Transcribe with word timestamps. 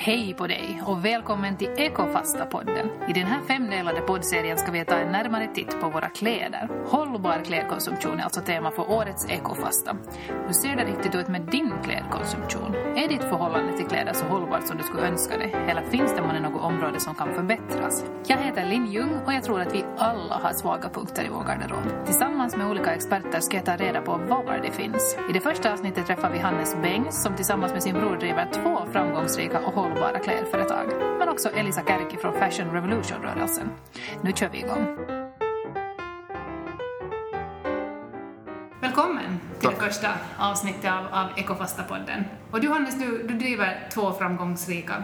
Hej 0.00 0.34
på 0.34 0.46
dig 0.46 0.82
och 0.86 1.04
välkommen 1.04 1.56
till 1.56 1.68
Ekofasta-podden. 1.68 2.88
I 3.08 3.12
den 3.12 3.26
här 3.26 3.42
femdelade 3.42 4.00
poddserien 4.00 4.58
ska 4.58 4.70
vi 4.70 4.84
ta 4.84 4.94
en 4.94 5.12
närmare 5.12 5.48
titt 5.54 5.80
på 5.80 5.88
våra 5.88 6.08
kläder. 6.08 6.68
Hållbar 6.86 7.44
klädkonsumtion 7.44 8.18
är 8.18 8.24
alltså 8.24 8.40
tema 8.40 8.70
för 8.70 8.90
årets 8.90 9.30
Ekofasta. 9.30 9.96
Hur 10.46 10.52
ser 10.52 10.76
det 10.76 10.84
riktigt 10.84 11.14
ut 11.14 11.28
med 11.28 11.40
din 11.40 11.72
klädkonsumtion? 11.84 12.74
Är 12.74 13.08
ditt 13.08 13.20
förhållande 13.20 13.76
till 13.76 13.86
kläder 13.86 14.12
så 14.12 14.24
hållbart 14.24 14.66
som 14.66 14.76
du 14.76 14.82
skulle 14.82 15.02
önska 15.02 15.38
det? 15.38 15.50
Eller 15.70 15.82
finns 15.82 16.14
det 16.14 16.22
månne 16.22 16.40
något 16.40 16.62
område 16.62 17.00
som 17.00 17.14
kan 17.14 17.34
förbättras? 17.34 18.04
Jag 18.26 18.36
heter 18.36 18.66
Linn 18.66 18.86
Ljung 18.86 19.18
och 19.26 19.32
jag 19.32 19.42
tror 19.42 19.60
att 19.60 19.74
vi 19.74 19.84
alla 19.96 20.34
har 20.34 20.52
svaga 20.52 20.88
punkter 20.88 21.24
i 21.24 21.28
vår 21.28 21.44
garderob. 21.44 22.04
Tillsammans 22.04 22.56
med 22.56 22.70
olika 22.70 22.94
experter 22.94 23.40
ska 23.40 23.56
jag 23.56 23.66
ta 23.66 23.76
reda 23.76 24.00
på 24.00 24.12
var 24.12 24.60
det 24.62 24.72
finns. 24.72 25.16
I 25.30 25.32
det 25.32 25.40
första 25.40 25.72
avsnittet 25.72 26.06
träffar 26.06 26.30
vi 26.30 26.38
Hannes 26.38 26.76
Bengs 26.82 27.22
som 27.22 27.36
tillsammans 27.36 27.72
med 27.72 27.82
sin 27.82 27.94
bror 27.94 28.16
driver 28.16 28.48
två 28.52 28.92
framgångsrika 28.92 29.60
och 29.60 29.74
hållbara 29.88 30.18
klädföretag. 30.18 30.86
Men 31.18 31.28
också 31.28 31.48
Elisa 31.48 31.82
Kärki 31.86 32.16
från 32.16 32.32
Fashion 32.32 32.70
Revolution-rörelsen. 32.72 33.70
Nu 34.22 34.32
kör 34.32 34.48
vi 34.48 34.58
igång. 34.58 34.96
Välkommen 38.80 39.40
till 39.58 39.68
Tack. 39.68 39.78
det 39.80 39.84
första 39.86 40.08
avsnittet 40.38 40.90
av, 40.90 41.06
av 41.18 41.28
Ekofasta-podden. 41.36 42.24
Och 42.50 42.60
du 42.60 42.68
Hannes, 42.68 42.98
du, 42.98 43.22
du 43.22 43.34
driver 43.34 43.88
två 43.92 44.12
framgångsrika 44.12 44.94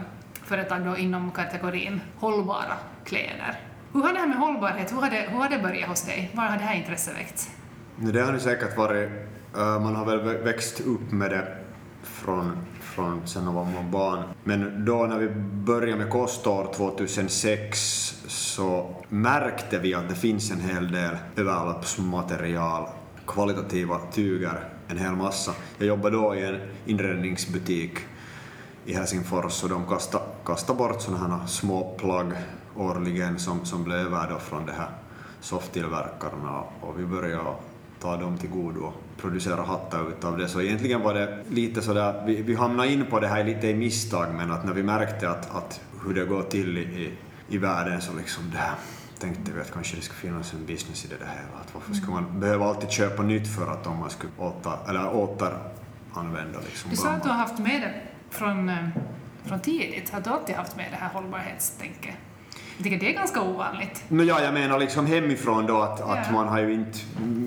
företag 0.45 0.81
då 0.85 0.97
inom 0.97 1.31
kategorin 1.31 2.01
hållbara 2.17 2.75
kläder. 3.05 3.61
Hur 3.93 4.03
har 4.03 4.13
det 4.13 4.19
här 4.19 4.27
med 4.27 4.37
hållbarhet, 4.39 4.93
hur 4.93 4.97
har 5.01 5.11
det, 5.11 5.27
hur 5.31 5.39
har 5.39 5.49
det 5.49 5.59
börjat 5.59 5.89
hos 5.89 6.03
dig? 6.03 6.31
Var 6.35 6.45
har 6.45 6.57
det 6.59 6.65
här 6.65 6.77
intresset 6.77 7.17
väckts? 7.19 7.51
Det 7.97 8.21
har 8.21 8.33
det 8.33 8.41
säkert 8.41 8.77
varit. 8.79 9.09
eh, 9.57 9.81
Man 9.81 9.97
har 9.97 10.05
väl 10.07 10.21
vä- 10.21 10.45
växt 10.45 10.81
upp 10.81 11.13
med 11.13 11.31
det 11.31 11.57
från, 12.05 12.53
från 12.81 13.27
sen 13.27 13.45
man 13.45 13.55
var 13.55 13.83
barn. 13.91 14.23
Men 14.45 14.85
då 14.85 15.07
när 15.07 15.19
vi 15.19 15.29
började 15.53 15.97
med 15.97 16.11
kostår 16.11 16.73
2006 16.77 17.79
så 18.27 18.95
märkte 19.09 19.79
vi 19.79 19.95
att 19.95 20.09
det 20.09 20.15
finns 20.15 20.51
en 20.51 20.61
hel 20.61 20.93
del 20.93 21.17
överlappsmaterial, 21.37 22.87
kvalitativa 23.27 24.01
tyger, 24.13 24.69
en 24.89 24.99
hel 24.99 25.13
massa. 25.13 25.53
Jag 25.79 25.89
jobbade 25.89 26.17
då 26.17 26.35
i 26.35 26.45
en 26.45 26.61
inredningsbutik 26.87 27.99
i 28.85 28.95
Helsingfors 28.95 29.63
och 29.63 29.69
de 29.69 29.87
kastade, 29.87 30.25
kastade 30.45 30.79
bort 30.79 31.03
sådana 31.03 31.37
här 31.37 31.47
små 31.47 31.95
plagg 31.99 32.33
årligen 32.77 33.39
som, 33.39 33.65
som 33.65 33.85
blev 33.85 33.99
över 33.99 34.31
då 34.31 34.39
från 34.39 34.67
de 34.67 34.73
här 34.73 34.91
softtillverkarna 35.41 36.63
och 36.81 37.01
vi 37.01 37.07
började 37.07 37.55
ta 38.05 38.17
dem 38.17 38.39
till 38.39 38.51
godo 38.51 38.81
och 38.81 38.95
producera 39.17 39.63
hattar 39.63 40.09
utav 40.09 40.39
det. 40.39 40.49
Så 40.49 40.61
egentligen 40.61 41.01
var 41.01 41.15
det 41.15 41.39
lite 41.51 41.83
sådär, 41.83 42.23
vi, 42.27 42.43
vi 42.43 42.55
hamnade 42.55 42.93
in 42.93 43.07
på 43.07 43.21
det 43.21 43.29
här 43.29 43.45
lite 43.45 43.67
i 43.67 43.75
misstag 43.75 44.35
men 44.35 44.51
att 44.51 44.65
när 44.65 44.73
vi 44.73 44.83
märkte 44.83 45.31
att, 45.31 45.57
att 45.57 45.81
hur 46.05 46.15
det 46.15 46.25
går 46.25 46.43
till 46.43 46.79
i, 46.79 47.13
i, 47.49 47.59
världen 47.59 48.01
så 48.01 48.13
liksom 48.17 48.51
det 48.51 48.59
här 48.59 48.75
tänkte 49.19 49.53
vi 49.53 49.61
att 49.61 49.73
kanske 49.73 49.97
det 49.97 50.03
skulle 50.03 50.21
finnas 50.21 50.53
en 50.53 50.67
business 50.67 51.05
i 51.05 51.09
det 51.09 51.25
här. 51.25 51.45
Att 51.61 51.75
varför 51.75 51.95
ska 51.95 52.11
man 52.11 52.41
behöva 52.41 52.67
alltid 52.67 52.91
köpa 52.91 53.23
nytt 53.23 53.49
för 53.49 53.73
att 53.73 53.87
om 53.87 53.99
man 53.99 54.11
skulle 54.11 54.33
åter, 54.39 54.79
eller 54.89 55.15
återanvända 55.15 56.61
liksom 56.65 56.91
Du 56.91 56.97
sa 56.97 57.11
att 57.11 57.23
du 57.23 57.29
har 57.29 57.37
haft 57.37 57.59
med 57.59 57.81
det 57.81 57.95
från, 58.31 58.69
eh, 58.69 58.89
från 59.45 59.61
tidigt. 59.61 60.11
Har 60.11 60.21
du 60.21 60.31
alltid 60.31 60.55
haft 60.55 60.77
med 60.77 60.87
det 60.91 60.97
här 60.97 61.13
hållbarhetstänket? 61.13 62.15
Jag 62.77 62.85
tycker 62.85 62.99
det 63.01 63.11
är 63.11 63.15
ganska 63.15 63.43
ovanligt. 63.43 64.05
No, 64.09 64.23
ja, 64.23 64.41
jag 64.41 64.55
menar 64.55 64.79
liksom 64.79 65.07
hemifrån 65.07 65.67
då 65.67 65.81
att, 65.83 66.01
att 66.01 66.19
Ja. 66.27 66.33
man 66.33 66.49
har 66.49 66.59
ju 66.61 66.73
inte, 66.73 66.99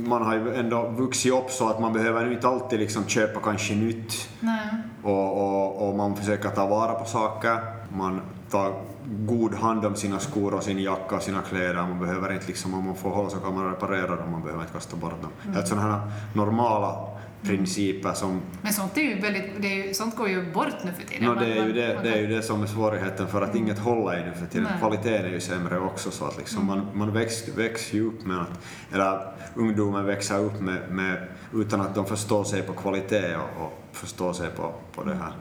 man 0.09 0.21
har 0.25 0.35
ju 0.35 0.55
ändå 0.55 0.87
vuxit 0.89 1.33
upp 1.33 1.49
så 1.51 1.69
att 1.69 1.79
man 1.79 1.93
behöver 1.93 2.31
inte 2.31 2.47
alltid 2.47 2.79
liksom 2.79 3.07
köpa 3.07 3.39
kanske 3.39 3.75
nytt 3.75 4.29
Nej. 4.39 4.59
och, 5.03 5.37
och, 5.37 5.89
och 5.89 5.95
man 5.95 6.15
försöker 6.15 6.49
ta 6.49 6.67
vara 6.67 6.93
på 6.93 7.05
saker. 7.05 7.57
Man 7.89 8.21
tar 8.51 8.73
god 9.05 9.53
hand 9.55 9.85
om 9.85 9.95
sina 9.95 10.19
skor 10.19 10.53
och 10.53 10.63
sin 10.63 10.79
jacka 10.79 11.15
och 11.15 11.21
sina 11.21 11.41
kläder. 11.41 11.73
Man 11.81 11.99
behöver 11.99 12.33
inte 12.33 12.47
liksom, 12.47 12.73
om 12.73 12.85
man 12.85 12.95
får 12.95 13.09
hål 13.09 13.31
så 13.31 13.37
kan 13.37 13.53
man 13.55 13.69
reparera 13.69 14.15
dem, 14.15 14.31
man 14.31 14.41
behöver 14.43 14.61
inte 14.61 14.73
kasta 14.73 14.95
bort 14.95 15.21
dem. 15.21 15.31
Mm. 15.43 15.55
Helt 15.55 15.67
sådana 15.67 15.91
här 15.91 16.01
normala 16.33 16.95
principer 17.43 18.13
som 18.13 18.41
Men 18.61 18.73
sånt, 18.73 18.97
är 18.97 19.01
ju 19.01 19.19
väldigt, 19.19 19.61
det 19.61 19.67
är 19.67 19.87
ju, 19.87 19.93
sånt 19.93 20.15
går 20.15 20.29
ju 20.29 20.51
bort 20.51 20.83
nu 20.85 20.91
för 20.91 21.03
tiden. 21.03 21.25
No, 21.25 21.39
det, 21.39 21.45
är 21.45 21.65
ju 21.65 21.73
det, 21.73 21.99
det 22.03 22.09
är 22.09 22.21
ju 22.21 22.27
det 22.27 22.41
som 22.41 22.63
är 22.63 22.67
svårigheten 22.67 23.27
för 23.27 23.41
att 23.41 23.55
inget 23.55 23.79
håller 23.79 24.25
nu 24.25 24.31
för 24.39 24.45
tiden. 24.45 24.67
Nej. 24.69 24.79
Kvaliteten 24.79 25.25
är 25.25 25.29
ju 25.29 25.39
sämre 25.39 25.79
också 25.79 26.11
så 26.11 26.25
att 26.25 26.37
liksom 26.37 26.65
man, 26.65 26.87
man 26.93 27.13
växer, 27.13 27.51
växer 27.51 27.95
ju 27.95 28.07
upp 28.07 28.25
med 28.25 28.37
att, 28.37 28.65
eller 28.93 29.33
ungdomen 29.55 30.05
växer 30.05 30.39
upp 30.39 30.61
med, 30.61 30.91
med 30.91 31.27
utan 31.53 31.81
att 31.81 31.95
de 31.95 32.05
förstår 32.05 32.43
sig 32.43 32.61
på 32.61 32.73
kvalitet 32.73 33.35
och, 33.35 33.65
och 33.65 33.85
förstår 33.91 34.33
sig 34.33 34.49
på, 34.49 34.73
på 34.95 35.03
det 35.03 35.15
här. 35.15 35.31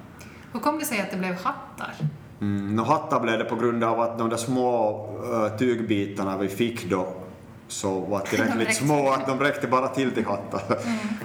Hur 0.52 0.60
kom 0.60 0.78
det 0.78 0.84
sig 0.84 1.00
att 1.00 1.10
det 1.10 1.16
blev 1.16 1.34
hattar? 1.34 1.94
Mm, 2.40 2.76
no, 2.76 2.82
hattar 2.82 3.20
blev 3.20 3.38
det 3.38 3.44
på 3.44 3.56
grund 3.56 3.84
av 3.84 4.00
att 4.00 4.18
de 4.18 4.28
där 4.28 4.36
små 4.36 5.06
uh, 5.32 5.56
tygbitarna 5.56 6.38
vi 6.38 6.48
fick 6.48 6.90
då 6.90 7.25
så 7.68 8.00
var 8.00 8.20
tillräckligt 8.30 8.76
små 8.76 9.10
att 9.10 9.26
de 9.26 9.40
räckte 9.40 9.66
bara 9.66 9.88
till 9.88 10.10
till 10.10 10.26
hattar. 10.26 10.78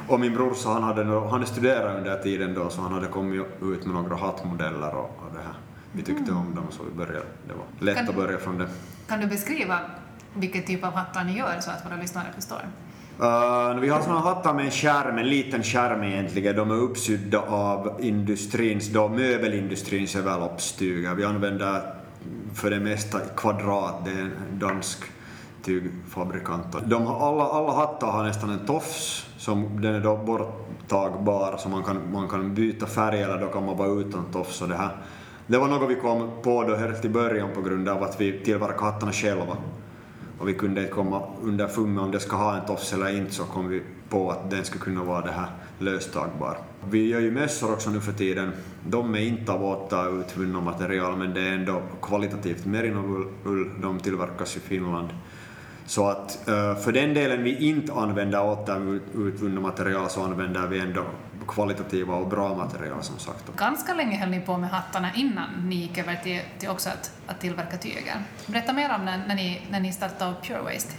Och 0.07 0.19
min 0.19 0.33
brorsa 0.33 0.69
han 0.69 0.83
hade, 0.83 1.03
han 1.03 1.29
hade 1.29 1.45
studerat 1.45 1.97
under 1.97 2.17
tiden 2.17 2.53
då 2.53 2.69
så 2.69 2.81
han 2.81 2.93
hade 2.93 3.07
kommit 3.07 3.41
ut 3.61 3.85
med 3.85 3.95
några 3.95 4.15
hattmodeller 4.15 4.95
och, 4.95 5.19
och 5.25 5.33
det 5.33 5.39
här. 5.39 5.55
Vi 5.91 6.03
tyckte 6.03 6.31
om 6.31 6.55
dem 6.55 6.65
så 6.69 6.83
vi 6.83 6.97
började. 6.97 7.25
Det 7.47 7.53
var 7.53 7.65
lätt 7.79 7.97
Kan- 7.97 8.09
att 8.09 8.15
börja 8.15 8.37
från 8.37 8.57
det. 8.57 8.67
Kan 9.07 9.19
du 9.19 9.27
beskriva 9.27 9.79
vilken 10.33 10.63
typ 10.63 10.83
av 10.83 10.93
hattar 10.93 11.23
ni 11.23 11.37
gör 11.37 11.59
så 11.59 11.71
att 11.71 11.85
våra 11.85 11.95
lyssnare 11.95 12.25
förstår? 12.35 12.61
Uh, 13.21 13.79
vi 13.79 13.89
har 13.89 14.01
såna 14.01 14.19
hattar 14.19 14.53
med 14.53 14.65
en 14.65 14.71
skärm, 14.71 15.17
en 15.17 15.29
liten 15.29 15.63
skärm 15.63 16.03
egentligen. 16.03 16.55
De 16.55 16.71
är 16.71 16.75
uppsydda 16.75 17.39
av 17.39 17.97
industrins, 17.99 18.87
då 18.87 19.07
möbelindustrins 19.07 20.15
överloppstyger. 20.15 21.15
Vi 21.15 21.25
använder 21.25 21.81
för 22.53 22.69
det 22.69 22.79
mesta 22.79 23.19
kvadrat, 23.19 24.05
det 24.05 24.11
är 24.11 24.21
en 24.21 24.59
dansk 24.59 25.03
tygfabrikant. 25.63 26.65
De 26.85 27.05
har, 27.05 27.27
alla, 27.27 27.43
alla 27.43 27.71
hattar 27.71 28.07
har 28.07 28.23
nästan 28.23 28.49
en 28.49 28.65
tofs, 28.65 29.25
som 29.37 29.81
den 29.81 29.95
är 29.95 29.99
då 29.99 30.17
borttagbar 30.17 31.57
så 31.57 31.69
man 31.69 31.83
kan, 31.83 32.11
man 32.11 32.27
kan 32.29 32.55
byta 32.55 32.85
färg 32.85 33.21
eller 33.21 33.41
då 33.41 33.47
kan 33.47 33.65
man 33.65 33.77
vara 33.77 33.89
utan 33.89 34.25
tofs 34.31 34.61
och 34.61 34.67
det 34.67 34.75
här. 34.75 34.97
Det 35.47 35.57
var 35.57 35.67
något 35.67 35.89
vi 35.89 35.95
kom 35.95 36.29
på 36.43 36.63
då 36.63 36.75
helt 36.75 37.05
i 37.05 37.09
början 37.09 37.49
på 37.55 37.61
grund 37.61 37.89
av 37.89 38.03
att 38.03 38.21
vi 38.21 38.39
tillverkade 38.43 38.83
hattarna 38.83 39.11
själva 39.11 39.57
och 40.39 40.47
vi 40.47 40.53
kunde 40.53 40.81
inte 40.81 40.93
komma 40.93 41.21
underfund 41.41 41.93
med 41.95 42.03
om 42.03 42.11
det 42.11 42.19
ska 42.19 42.35
ha 42.35 42.57
en 42.57 42.65
tofs 42.65 42.93
eller 42.93 43.17
inte 43.17 43.33
så 43.33 43.43
kom 43.43 43.67
vi 43.67 43.81
på 44.09 44.31
att 44.31 44.49
den 44.49 44.65
skulle 44.65 44.83
kunna 44.83 45.03
vara 45.03 45.21
det 45.21 45.31
här 45.31 45.47
löstagbar. 45.79 46.57
Vi 46.89 47.09
gör 47.09 47.19
ju 47.19 47.31
mössor 47.31 47.73
också 47.73 47.89
nu 47.89 47.99
för 47.99 48.11
tiden. 48.11 48.51
De 48.87 49.15
är 49.15 49.19
inte 49.19 49.51
av 49.51 49.65
återutvunna 49.65 50.61
material 50.61 51.17
men 51.17 51.33
det 51.33 51.41
är 51.41 51.53
ändå 51.53 51.81
kvalitativt 52.01 52.65
Merinovull 52.65 53.27
De 53.81 53.99
tillverkas 53.99 54.57
i 54.57 54.59
Finland. 54.59 55.09
Så 55.91 56.07
att 56.07 56.47
eh, 56.47 56.75
för 56.75 56.91
den 56.91 57.13
delen 57.13 57.43
vi 57.43 57.69
inte 57.69 57.93
använder 57.93 58.43
återutvunna 58.45 59.61
material 59.61 60.09
så 60.09 60.23
använder 60.23 60.67
vi 60.67 60.79
ändå 60.79 61.03
kvalitativa 61.47 62.15
och 62.15 62.27
bra 62.27 62.55
material 62.55 63.03
som 63.03 63.19
sagt. 63.19 63.55
Ganska 63.55 63.93
länge 63.93 64.17
höll 64.17 64.29
ni 64.29 64.39
på 64.39 64.57
med 64.57 64.69
hattarna 64.69 65.09
innan 65.15 65.49
ni 65.69 65.75
gick 65.75 65.97
över 65.97 66.15
till, 66.23 66.39
till 66.59 66.69
också 66.69 66.89
att, 66.89 67.11
att 67.27 67.39
tillverka 67.39 67.77
tyger. 67.77 68.15
Berätta 68.45 68.73
mer 68.73 68.95
om 68.99 69.05
när, 69.05 69.27
när, 69.27 69.35
ni, 69.35 69.61
när 69.71 69.79
ni 69.79 69.91
startade 69.91 70.33
Pure 70.43 70.61
Waste. 70.61 70.93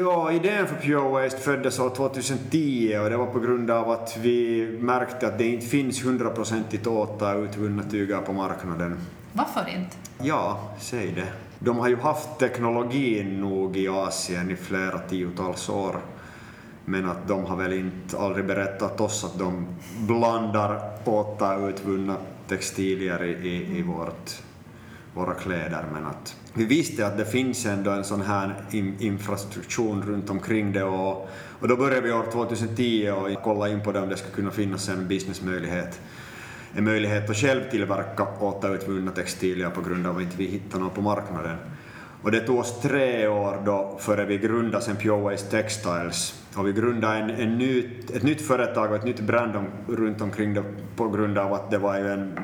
Ja, 0.00 0.32
idén 0.32 0.66
för 0.66 0.76
Pure 0.76 1.08
Waste 1.08 1.38
föddes 1.38 1.78
år 1.78 1.90
2010 1.90 2.98
och 3.04 3.10
det 3.10 3.16
var 3.16 3.26
på 3.26 3.40
grund 3.40 3.70
av 3.70 3.90
att 3.90 4.16
vi 4.16 4.66
märkte 4.80 5.26
att 5.26 5.38
det 5.38 5.46
inte 5.46 5.66
finns 5.66 6.04
hundraprocentigt 6.04 6.86
återutvunna 6.86 7.82
tyger 7.82 8.18
på 8.18 8.32
marknaden. 8.32 8.98
Varför 9.32 9.60
inte? 9.68 9.96
Ja, 10.22 10.70
säg 10.80 11.12
det. 11.12 11.51
De 11.64 11.78
har 11.78 11.88
ju 11.88 11.96
haft 11.96 12.38
teknologin 12.38 13.40
nog 13.40 13.76
i 13.76 13.88
Asien 13.88 14.50
i 14.50 14.56
flera 14.56 14.98
tiotals 14.98 15.68
år. 15.68 15.96
Men 16.84 17.06
att 17.06 17.28
de 17.28 17.44
har 17.44 17.56
väl 17.56 17.72
inte 17.72 18.18
aldrig 18.18 18.46
berättat 18.46 19.00
oss 19.00 19.24
att 19.24 19.38
de 19.38 19.66
blandar 19.98 20.80
återutvunna 21.04 22.16
textilier 22.48 23.24
i, 23.24 23.48
i, 23.48 23.78
i 23.78 23.82
vårt, 23.82 24.42
våra 25.14 25.34
kläder. 25.34 25.84
Men 25.92 26.06
att 26.06 26.36
vi 26.54 26.64
visste 26.64 27.06
att 27.06 27.18
det 27.18 27.24
finns 27.24 27.66
ändå 27.66 27.90
en 27.90 28.04
sån 28.04 28.22
här 28.22 28.64
in, 28.70 28.96
infrastruktur 29.00 30.02
runt 30.06 30.30
omkring 30.30 30.72
det 30.72 30.84
och, 30.84 31.28
och 31.60 31.68
då 31.68 31.76
började 31.76 32.00
vi 32.00 32.12
år 32.12 32.26
2010 32.32 33.10
och 33.10 33.42
kolla 33.42 33.68
in 33.68 33.80
på 33.80 33.92
det 33.92 34.00
om 34.00 34.08
det 34.08 34.16
skulle 34.16 34.34
kunna 34.34 34.50
finnas 34.50 34.88
en 34.88 35.08
businessmöjlighet 35.08 36.00
en 36.76 36.84
möjlighet 36.84 37.30
att 37.30 37.36
själv 37.36 37.70
tillverka 37.70 38.26
återutvunna 38.40 39.10
textilier 39.10 39.70
på 39.70 39.80
grund 39.80 40.06
av 40.06 40.16
att 40.16 40.22
inte 40.22 40.36
vi 40.36 40.46
hittade 40.46 40.84
något 40.84 40.94
på 40.94 41.00
marknaden. 41.00 41.56
Och 42.22 42.30
det 42.30 42.40
tog 42.40 42.58
oss 42.58 42.80
tre 42.80 43.26
år 43.26 43.62
då 43.64 43.98
före 44.00 44.24
vi 44.24 44.38
grundade 44.38 44.94
Pure 44.94 45.20
Waste 45.20 45.50
Textiles. 45.50 46.42
Och 46.54 46.66
vi 46.66 46.72
grundade 46.72 47.18
en, 47.18 47.30
en 47.30 47.58
ny, 47.58 47.90
ett 48.14 48.22
nytt 48.22 48.46
företag 48.46 48.90
och 48.90 48.96
ett 48.96 49.04
nytt 49.04 49.20
brand 49.20 49.56
om, 49.56 49.66
runt 49.88 50.20
omkring 50.20 50.54
det 50.54 50.64
på 50.96 51.08
grund 51.08 51.38
av 51.38 51.52
att 51.52 51.70
det 51.70 51.78
var 51.78 51.98
ju 51.98 52.12
en 52.12 52.38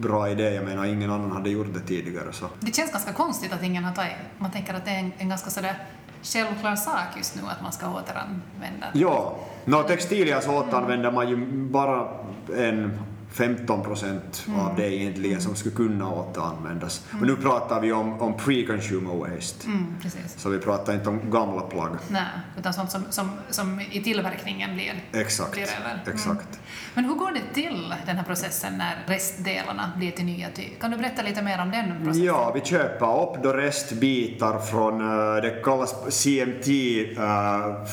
bra 0.00 0.30
idé. 0.30 0.54
Jag 0.54 0.64
menar, 0.64 0.84
ingen 0.84 1.10
annan 1.10 1.32
hade 1.32 1.50
gjort 1.50 1.74
det 1.74 1.80
tidigare. 1.80 2.32
Så. 2.32 2.46
Det 2.60 2.74
känns 2.74 2.92
ganska 2.92 3.12
konstigt 3.12 3.52
att 3.52 3.62
ingen 3.62 3.84
har 3.84 3.94
tagit... 3.94 4.12
Man 4.38 4.50
tänker 4.50 4.74
att 4.74 4.84
det 4.84 4.90
är 4.90 4.98
en, 4.98 5.12
en 5.18 5.28
ganska 5.28 5.50
sådär 5.50 5.74
självklar 6.22 6.76
sak 6.76 7.16
just 7.16 7.36
nu 7.36 7.42
att 7.50 7.62
man 7.62 7.72
ska 7.72 7.86
återanvända. 7.86 8.86
Ja, 8.92 9.38
no, 9.64 9.82
textilier 9.82 10.40
så 10.40 10.58
återanvänder 10.58 11.12
man 11.12 11.28
ju 11.28 11.46
bara 11.46 12.08
en 12.56 12.98
15 13.32 13.82
procent 13.82 14.46
av 14.58 14.76
det 14.76 14.94
egentligen 14.94 15.40
som 15.40 15.54
skulle 15.54 15.74
kunna 15.74 16.12
återanvändas. 16.12 17.06
Och 17.20 17.26
nu 17.26 17.36
pratar 17.36 17.80
vi 17.80 17.92
om, 17.92 18.20
om 18.20 18.34
pre-consumer 18.34 19.34
waste. 19.34 19.66
Mm. 19.66 19.94
Så 20.36 20.48
vi 20.48 20.58
pratar 20.58 20.94
inte 20.94 21.08
om 21.08 21.30
gamla 21.30 21.60
plagg. 21.60 21.96
Nej, 22.08 22.22
utan 22.58 22.74
sånt 22.74 22.90
som, 22.90 23.04
som, 23.10 23.30
som 23.50 23.80
i 23.90 24.02
tillverkningen 24.02 24.74
blir, 24.74 25.04
Exakt. 25.12 25.52
blir 25.52 25.62
över. 25.62 26.02
Mm. 26.04 26.14
Exakt. 26.14 26.60
Men 26.94 27.04
hur 27.04 27.14
går 27.14 27.32
det 27.32 27.54
till, 27.54 27.94
den 28.06 28.16
här 28.16 28.24
processen, 28.24 28.78
när 28.78 29.04
restdelarna 29.06 29.92
blir 29.96 30.10
till 30.10 30.24
nya 30.24 30.50
tyg? 30.50 30.76
Kan 30.80 30.90
du 30.90 30.96
berätta 30.96 31.22
lite 31.22 31.42
mer 31.42 31.60
om 31.62 31.70
den 31.70 32.04
processen? 32.04 32.24
Ja, 32.24 32.52
vi 32.54 32.60
köper 32.60 33.22
upp 33.22 33.42
då 33.42 33.52
restbitar 33.52 34.58
från, 34.58 35.00
eh, 35.00 35.42
det 35.42 35.62
kallas 35.64 35.94
CMT 36.08 36.68
eh, 37.16 37.86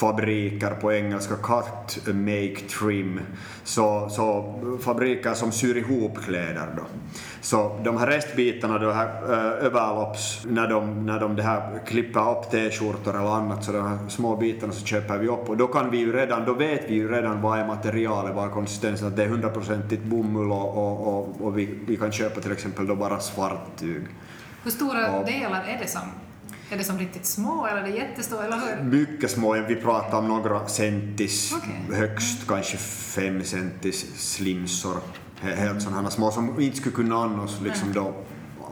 fabriker 0.00 0.70
på 0.70 0.92
engelska, 0.92 1.34
cut, 1.34 2.06
make, 2.14 2.56
trim. 2.78 3.20
Så, 3.64 4.08
så 4.08 4.54
fabriker 4.82 5.34
som 5.34 5.52
syr 5.52 5.76
ihop 5.76 6.18
kläder 6.24 6.68
då. 6.76 6.82
Så 7.40 7.80
de 7.84 7.96
här 7.96 8.06
restbitarna, 8.06 8.78
de 8.78 8.92
här 8.92 9.06
uh, 9.06 9.66
överlopps, 9.66 10.44
när 10.46 10.68
de, 10.68 11.06
när 11.06 11.20
de 11.20 11.36
det 11.36 11.42
här 11.42 11.80
klipper 11.86 12.30
upp 12.30 12.50
t-skjortor 12.50 13.16
eller 13.16 13.36
annat, 13.36 13.64
så 13.64 13.72
de 13.72 13.86
här 13.88 13.98
små 14.08 14.36
bitarna 14.36 14.72
så 14.72 14.86
köper 14.86 15.18
vi 15.18 15.28
upp 15.28 15.48
och 15.48 15.56
då 15.56 15.66
kan 15.66 15.90
vi 15.90 15.98
ju 15.98 16.12
redan, 16.12 16.44
då 16.44 16.54
vet 16.54 16.90
vi 16.90 16.94
ju 16.94 17.12
redan 17.12 17.40
vad 17.42 17.58
är 17.58 17.66
materialet, 17.66 18.34
vad 18.34 18.44
är 18.44 18.50
konsistensen, 18.50 19.08
att 19.08 19.16
det 19.16 19.24
är 19.24 19.28
hundraprocentigt 19.28 20.04
bomull 20.04 20.52
och, 20.52 20.76
och, 20.76 21.14
och, 21.18 21.40
och 21.40 21.58
vi, 21.58 21.78
vi 21.86 21.96
kan 21.96 22.12
köpa 22.12 22.40
till 22.40 22.52
exempel 22.52 22.86
då 22.86 22.94
bara 22.94 23.20
svart 23.20 23.76
tyg. 23.78 24.02
Hur 24.64 24.70
stora 24.70 25.00
Ja. 25.00 25.22
delar 25.26 25.64
är 25.68 25.78
det 25.82 25.88
som? 25.88 26.02
Är 26.72 26.76
det 26.78 26.84
som 26.84 26.98
riktigt 26.98 27.26
små 27.26 27.66
eller 27.66 27.80
är 27.80 27.84
det 27.84 27.90
jättestora? 27.90 28.44
Eller 28.44 28.56
hur? 28.56 28.82
Mycket 28.84 29.30
små, 29.30 29.52
vi 29.68 29.76
pratar 29.76 30.18
om 30.18 30.28
några 30.28 30.68
centis, 30.68 31.52
Okej. 31.56 31.96
högst 31.98 32.48
kanske 32.48 32.76
fem 32.76 33.44
centis 33.44 34.06
slimsor. 34.34 34.96
He- 35.42 35.54
Helt 35.54 35.82
sådana 35.82 36.10
små 36.10 36.30
som 36.30 36.60
inte 36.60 36.76
skulle 36.76 36.94
kunna 36.94 37.16
annars 37.16 37.60
liksom 37.60 37.92
då 37.92 38.14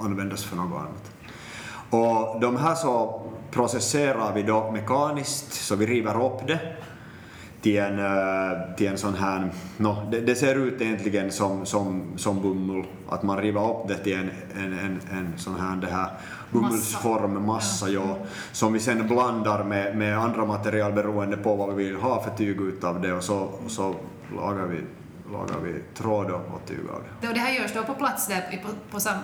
användas 0.00 0.44
för 0.44 0.56
något 0.56 0.80
annat. 0.80 1.10
Och 1.90 2.40
de 2.40 2.56
här 2.56 2.74
så 2.74 3.22
processerar 3.50 4.34
vi 4.34 4.42
då 4.42 4.70
mekaniskt, 4.70 5.52
så 5.52 5.76
vi 5.76 5.86
river 5.86 6.26
upp 6.26 6.46
det 6.46 6.60
till 7.62 7.78
en, 7.78 7.98
eh, 7.98 8.74
till 8.76 8.86
en 8.86 8.98
sån 8.98 9.14
här, 9.14 9.52
no, 9.76 10.08
det, 10.10 10.20
det 10.20 10.34
ser 10.34 10.54
ut 10.54 10.80
egentligen 10.80 11.32
som, 11.32 11.66
som, 11.66 12.02
som 12.16 12.42
bomull, 12.42 12.84
att 13.08 13.22
man 13.22 13.36
river 13.38 13.70
upp 13.70 13.88
det 13.88 13.94
till 13.98 14.12
en, 14.18 14.30
en, 14.56 14.72
en, 14.78 15.00
en 15.10 15.32
sån 15.36 15.60
här, 15.60 15.76
det 15.76 15.86
här 15.86 16.10
bomullsform, 16.50 17.46
massa, 17.46 17.88
ja, 17.88 18.18
som 18.52 18.72
vi 18.72 18.80
sen 18.80 19.08
blandar 19.08 19.64
med, 19.64 19.96
med 19.96 20.18
andra 20.18 20.44
material 20.44 20.92
beroende 20.92 21.36
på 21.36 21.54
vad 21.54 21.74
vi 21.74 21.84
vill 21.84 21.96
ha 21.96 22.22
för 22.22 22.30
tyg 22.30 22.60
utav 22.60 23.00
det 23.00 23.12
och 23.12 23.22
så, 23.22 23.50
så 23.68 23.94
lagar, 24.36 24.64
vi, 24.64 24.80
lagar 25.32 25.58
vi 25.64 25.74
tråd 25.94 26.30
och 26.30 26.68
tyg 26.68 26.78
av 26.94 27.02
det. 27.20 27.28
Och 27.28 27.34
det 27.34 27.40
här 27.40 27.52
görs 27.52 27.72
då 27.74 27.82
på 27.82 27.94
plats 27.94 28.28
där 28.28 28.60
på, 28.62 28.68
på 28.90 29.00
sam, 29.00 29.16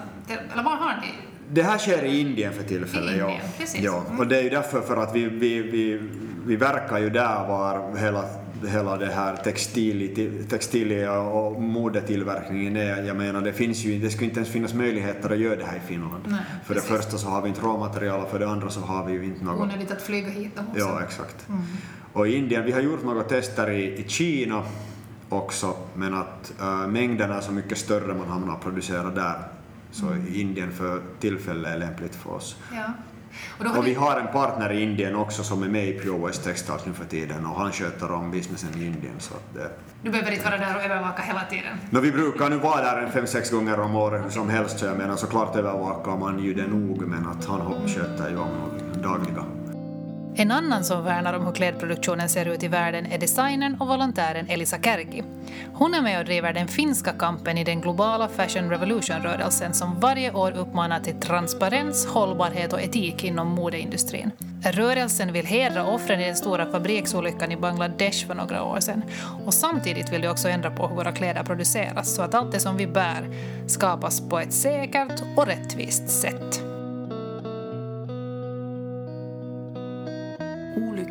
eller 0.52 0.62
var 0.62 0.76
har 0.76 1.00
ni? 1.00 1.12
Det 1.48 1.62
här 1.62 1.78
sker 1.78 2.04
i 2.04 2.20
Indien 2.20 2.52
för 2.52 2.62
tillfället, 2.62 3.16
ja. 3.18 3.30
Ja. 3.74 4.02
Mm. 4.06 4.20
Och 4.20 4.26
det 4.26 4.38
är 4.38 4.42
ju 4.42 4.50
därför 4.50 4.80
för 4.80 4.96
att 4.96 5.14
vi, 5.14 5.24
vi, 5.24 5.62
vi, 5.62 6.10
vi 6.46 6.56
verkar 6.56 6.98
ju 6.98 7.10
där 7.10 7.48
var 7.48 7.96
hela, 7.96 8.24
hela 8.66 8.96
det 8.96 9.06
här 9.06 9.36
textil, 9.36 10.46
textil 10.48 11.08
och 11.08 11.62
modetillverkningen 11.62 12.76
är. 12.76 13.02
Jag 13.02 13.16
menar, 13.16 13.40
det 13.40 13.52
finns 13.52 13.84
ju 13.84 13.98
det 13.98 14.10
skulle 14.10 14.26
inte 14.26 14.40
ens 14.40 14.52
finnas 14.52 14.74
möjligheter 14.74 15.30
att 15.30 15.38
göra 15.38 15.56
det 15.56 15.64
här 15.64 15.76
i 15.76 15.88
Finland. 15.88 16.24
Nej, 16.26 16.40
för 16.64 16.74
det 16.74 16.80
precis. 16.80 16.96
första 16.96 17.18
så 17.18 17.28
har 17.28 17.42
vi 17.42 17.48
inte 17.48 17.60
råmaterial 17.60 18.20
och 18.20 18.30
för 18.30 18.38
det 18.38 18.48
andra 18.48 18.70
så 18.70 18.80
har 18.80 19.06
vi 19.06 19.12
ju 19.12 19.24
inte 19.24 19.44
något 19.44 19.60
Onödigt 19.60 19.90
att 19.90 20.02
flyga 20.02 20.28
hit 20.28 20.56
dem 20.56 20.66
också. 20.68 20.80
Ja, 20.80 21.02
exakt. 21.02 21.46
Och 22.12 22.28
i 22.28 22.36
Indien, 22.36 22.64
vi 22.64 22.72
har 22.72 22.80
gjort 22.80 23.04
några 23.04 23.22
tester 23.22 23.70
i, 23.70 23.98
i 23.98 24.08
Kina 24.08 24.62
också, 25.28 25.76
men 25.94 26.14
att 26.14 26.54
äh, 26.60 26.86
mängderna 26.86 27.36
är 27.36 27.40
så 27.40 27.52
mycket 27.52 27.78
större 27.78 28.14
man 28.14 28.28
hamnar 28.28 28.54
att 28.54 28.62
producera 28.62 29.10
där. 29.10 29.48
Så 29.90 30.06
Indien 30.34 30.72
för 30.72 31.02
tillfället 31.20 31.74
är 31.74 31.78
lämpligt 31.78 32.14
för 32.14 32.30
oss. 32.30 32.56
Ja. 32.72 32.92
Och 33.58 33.76
Och 33.78 33.86
vi 33.86 33.90
ni, 33.90 33.94
har 33.94 34.20
en 34.20 34.26
partner 34.26 34.72
i 34.72 34.82
Indien 34.82 35.16
också 35.16 35.42
som 35.42 35.62
är 35.62 35.68
med 35.68 35.88
i 35.88 35.98
Pure 36.00 36.26
West 36.26 36.44
Textiles 36.44 36.86
nu 36.86 36.92
för 36.92 37.04
tiden 37.04 37.46
och 37.46 37.56
han 37.56 37.72
sköter 37.72 38.12
om 38.12 38.30
businessen 38.30 38.82
i 38.82 38.86
Indien. 38.86 39.14
Så 39.18 39.34
att 39.34 39.54
det... 39.54 39.70
du 40.02 40.10
behöver 40.10 40.32
inte 40.32 40.44
vara 40.44 40.58
där 40.58 40.76
och 40.76 40.82
övervaka 40.82 41.22
hela 41.22 41.44
tiden. 41.50 41.78
Nå, 41.90 42.00
vi 42.00 42.12
brukar 42.12 42.50
nu 42.50 42.56
vara 42.56 42.82
där 42.82 43.02
en 43.02 43.12
fem, 43.12 43.26
sex 43.26 43.50
gånger 43.50 43.80
om 43.80 43.96
året 43.96 44.24
hur 44.24 44.30
som 44.30 44.48
helst, 44.48 44.78
så 44.78 44.86
jag 44.86 44.98
menar 44.98 45.16
såklart 45.16 45.56
övervakar 45.56 46.16
man 46.16 46.38
ju 46.38 46.54
det 46.54 46.66
nog, 46.66 47.06
men 47.06 47.26
att 47.26 47.44
han 47.44 47.88
sköter 47.88 48.30
ju 48.30 48.36
om 48.36 48.50
dagliga 49.02 49.44
en 50.36 50.50
annan 50.50 50.84
som 50.84 51.04
värnar 51.04 51.34
om 51.34 51.46
hur 51.46 51.52
klädproduktionen 51.52 52.28
ser 52.28 52.46
ut 52.46 52.62
i 52.62 52.68
världen 52.68 53.06
är 53.06 53.18
designern 53.18 53.76
och 53.80 53.88
volontären 53.88 54.46
Elisa 54.48 54.78
Kärki. 54.82 55.22
Hon 55.72 55.94
är 55.94 56.02
med 56.02 56.18
och 56.18 56.24
driver 56.24 56.52
den 56.52 56.68
finska 56.68 57.12
kampen 57.12 57.58
i 57.58 57.64
den 57.64 57.80
globala 57.80 58.28
Fashion 58.28 58.70
Revolution-rörelsen 58.70 59.74
som 59.74 60.00
varje 60.00 60.32
år 60.32 60.52
uppmanar 60.56 61.00
till 61.00 61.20
transparens, 61.20 62.06
hållbarhet 62.06 62.72
och 62.72 62.80
etik 62.80 63.24
inom 63.24 63.48
modeindustrin. 63.48 64.30
Rörelsen 64.64 65.32
vill 65.32 65.46
hedra 65.46 65.86
offren 65.86 66.20
i 66.20 66.26
den 66.26 66.36
stora 66.36 66.66
fabriksolyckan 66.66 67.52
i 67.52 67.56
Bangladesh 67.56 68.26
för 68.26 68.34
några 68.34 68.62
år 68.62 68.80
sedan. 68.80 69.02
Och 69.46 69.54
samtidigt 69.54 70.12
vill 70.12 70.20
de 70.20 70.28
också 70.28 70.48
ändra 70.48 70.70
på 70.70 70.86
hur 70.88 70.96
våra 70.96 71.12
kläder 71.12 71.42
produceras 71.42 72.14
så 72.14 72.22
att 72.22 72.34
allt 72.34 72.52
det 72.52 72.60
som 72.60 72.76
vi 72.76 72.86
bär 72.86 73.30
skapas 73.66 74.28
på 74.28 74.38
ett 74.38 74.52
säkert 74.52 75.22
och 75.36 75.46
rättvist 75.46 76.10
sätt. 76.10 76.73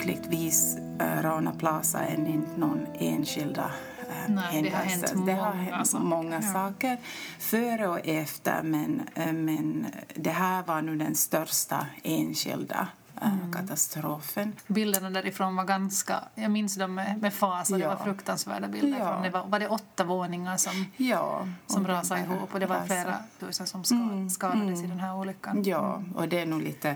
Olyckligtvis 0.07 0.77
äh, 0.99 1.21
Rana 1.21 1.51
Plaza 1.51 1.99
är 1.99 2.13
inte 2.29 2.59
någon 2.59 2.87
enskilda 2.99 3.71
äh, 3.99 4.31
Nej, 4.33 4.61
det 4.61 4.69
har 4.69 4.83
hänt 4.83 5.25
det 5.25 5.33
har 5.33 5.53
många 5.53 5.61
hänt 5.71 5.87
saker. 5.87 6.03
många 6.05 6.35
Ja. 6.35 6.53
saker 6.53 6.97
före 7.39 7.87
och 7.87 7.99
efter 8.07 8.63
men, 8.63 9.01
äh, 9.15 9.33
men 9.33 9.85
det 10.15 10.29
här 10.29 10.63
var 10.63 10.81
nu 10.81 10.95
den 10.97 11.15
största 11.15 11.87
enskilda 12.03 12.87
Mm. 13.21 13.53
katastrofen. 13.53 14.53
Bilderna 14.67 15.09
därifrån 15.09 15.55
var 15.55 15.63
ganska... 15.63 16.15
Jag 16.35 16.51
minns 16.51 16.75
dem 16.75 16.95
med, 16.95 17.21
med 17.21 17.33
fasa. 17.33 17.73
Det 17.77 17.81
Ja. 17.83 17.89
var 17.89 17.95
fruktansvärda 18.03 18.67
bilder. 18.67 18.99
Ja. 18.99 19.13
Från, 19.13 19.23
det 19.23 19.29
var, 19.29 19.45
var 19.47 19.59
det 19.59 19.67
åtta 19.67 20.03
våningar 20.03 20.57
som, 20.57 20.85
Ja, 20.97 21.47
som 21.67 21.87
rasade 21.87 22.21
det 22.21 22.25
ihop 22.25 22.53
och 22.53 22.59
det 22.59 22.65
var 22.65 22.85
flera 22.85 23.15
tusen 23.39 23.67
som 23.67 23.83
ska, 23.83 23.95
skadades 24.29 24.83
i 24.83 24.87
den 24.87 24.99
här 24.99 25.15
olyckan. 25.15 25.63
Ja, 25.63 26.03
och 26.15 26.27
det 26.27 26.39
är 26.39 26.45
nog 26.45 26.61
lite 26.61 26.95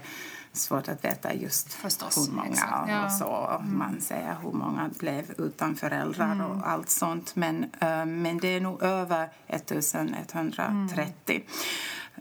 svårt 0.54 0.88
att 0.88 1.06
veta 1.06 1.34
just 1.34 1.74
Förstås, 1.74 2.18
hur 2.18 2.32
många 2.36 2.48
exakt. 2.50 2.90
Ja. 2.90 3.06
och 3.06 3.12
så. 3.12 3.64
Man 3.68 4.02
säger 4.02 4.36
hur 4.44 4.52
många 4.52 4.90
blev 5.00 5.34
utan 5.38 5.76
föräldrar 5.76 6.46
och 6.50 6.68
allt 6.70 6.90
sånt. 6.90 7.36
Men, 7.36 7.64
eh, 7.80 8.06
men 8.06 8.38
det 8.38 8.48
är 8.48 8.62
nog 8.62 8.84
över 8.84 9.30
1130 9.48 11.44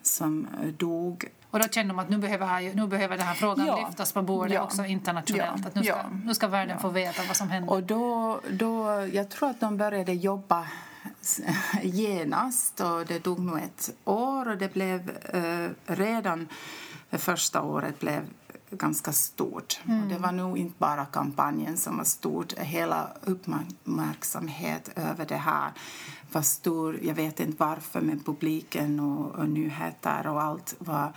som 0.02 0.46
dog. 0.78 1.24
Och 1.50 1.58
då 1.58 1.68
kände 1.68 1.94
de 1.94 1.98
att 1.98 2.08
nu 2.08 2.18
behöver, 2.18 2.46
här- 2.46 2.74
nu 2.74 2.86
behöver 2.86 3.16
den 3.16 3.26
här 3.26 3.34
frågan 3.34 3.66
Ja. 3.66 3.86
lyftas 3.88 4.12
på 4.12 4.22
bordet 4.22 4.54
Ja. 4.54 4.62
också 4.62 4.84
internationellt. 4.84 5.60
Ja. 5.62 5.68
Att 5.68 5.74
nu, 5.74 5.82
ska, 5.84 5.96
nu 6.24 6.34
ska 6.34 6.48
världen 6.48 6.78
få 6.80 6.88
veta 6.88 7.22
vad 7.28 7.36
som 7.36 7.50
händer. 7.50 7.72
Och 7.72 7.82
då, 7.82 8.40
då, 8.50 9.08
jag 9.12 9.28
tror 9.30 9.50
att 9.50 9.60
de 9.60 9.76
började 9.76 10.12
jobba 10.12 10.66
genast 11.82 12.80
och 12.80 13.06
det 13.06 13.20
tog 13.20 13.38
nog 13.38 13.58
ett 13.58 13.90
år 14.04 14.48
och 14.48 14.58
det 14.58 14.72
blev 14.74 15.10
eh, 15.32 15.70
redan 15.94 16.48
det 17.10 17.18
första 17.18 17.62
året 17.62 18.00
blev 18.00 18.26
ganska 18.70 19.12
stort. 19.12 19.80
Och 19.84 20.08
det 20.08 20.18
var 20.18 20.32
nog 20.32 20.58
inte 20.58 20.74
bara 20.78 21.04
kampanjen 21.04 21.76
som 21.76 21.96
var 21.96 22.04
stort. 22.04 22.52
Hela 22.52 23.08
uppmärksamhet 23.24 24.90
över 24.96 25.26
det 25.26 25.36
här 25.36 25.72
var 26.32 26.42
stor. 26.42 26.98
Jag 27.02 27.14
vet 27.14 27.40
inte 27.40 27.56
varför, 27.58 28.00
men 28.00 28.20
publiken 28.20 29.00
och, 29.00 29.34
och 29.34 29.48
nyheter 29.48 30.26
och 30.26 30.42
allt 30.42 30.74
var 30.78 31.12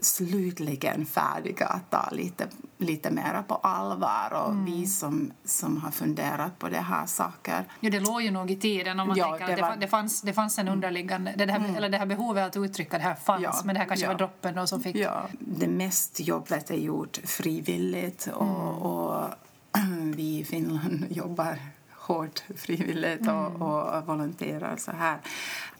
slutligen 0.00 1.06
färdiga 1.06 1.66
att 1.66 1.90
ta 1.90 2.08
lite, 2.12 2.48
lite 2.78 3.10
mer 3.10 3.42
på 3.48 3.54
allvar. 3.54 4.32
Och 4.32 4.68
vi 4.68 4.86
som, 4.86 5.32
som 5.44 5.76
har 5.76 5.90
funderat 5.90 6.58
på 6.58 6.68
det 6.68 6.78
här 6.80 7.06
saker. 7.06 7.64
Ja, 7.80 7.90
det 7.90 8.00
låg 8.00 8.22
ju 8.22 8.30
nog 8.30 8.50
i 8.50 8.56
tiden 8.56 9.00
om 9.00 9.08
man 9.08 9.16
Ja, 9.16 9.36
tänker 9.38 9.56
det 9.56 9.62
var- 9.62 9.76
det, 9.76 9.88
fanns, 9.88 10.22
det 10.22 10.32
fanns 10.32 10.58
en 10.58 10.68
underliggande... 10.68 11.34
Det, 11.36 11.52
här, 11.52 11.76
eller 11.76 11.88
det 11.88 11.98
här 11.98 12.06
behovet 12.06 12.46
att 12.46 12.56
uttrycka 12.56 12.98
det 12.98 13.04
här 13.04 13.14
fanns, 13.14 13.42
Ja, 13.42 13.60
men 13.64 13.74
det 13.74 13.80
här 13.80 13.86
kanske 13.88 14.06
ja. 14.06 14.12
var 14.12 14.18
droppen 14.18 14.54
då 14.54 14.66
som 14.66 14.82
fick... 14.82 14.96
Ja, 14.96 15.22
det 15.40 15.68
mest 15.68 16.20
jobbet 16.20 16.70
är 16.70 16.74
gjort 16.74 17.20
frivilligt 17.24 18.28
och, 18.34 18.82
och 18.82 19.24
vi 20.16 20.38
i 20.38 20.44
Finland 20.44 21.06
jobbar 21.10 21.58
hårt 21.92 22.42
frivilligt 22.56 23.28
och, 23.28 23.62
och 23.62 24.06
volonterar 24.06 24.76
så 24.76 24.90
här. 24.90 25.18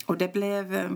Och 0.07 0.19
det 0.19 0.33
blev 0.33 0.75
eh, 0.75 0.91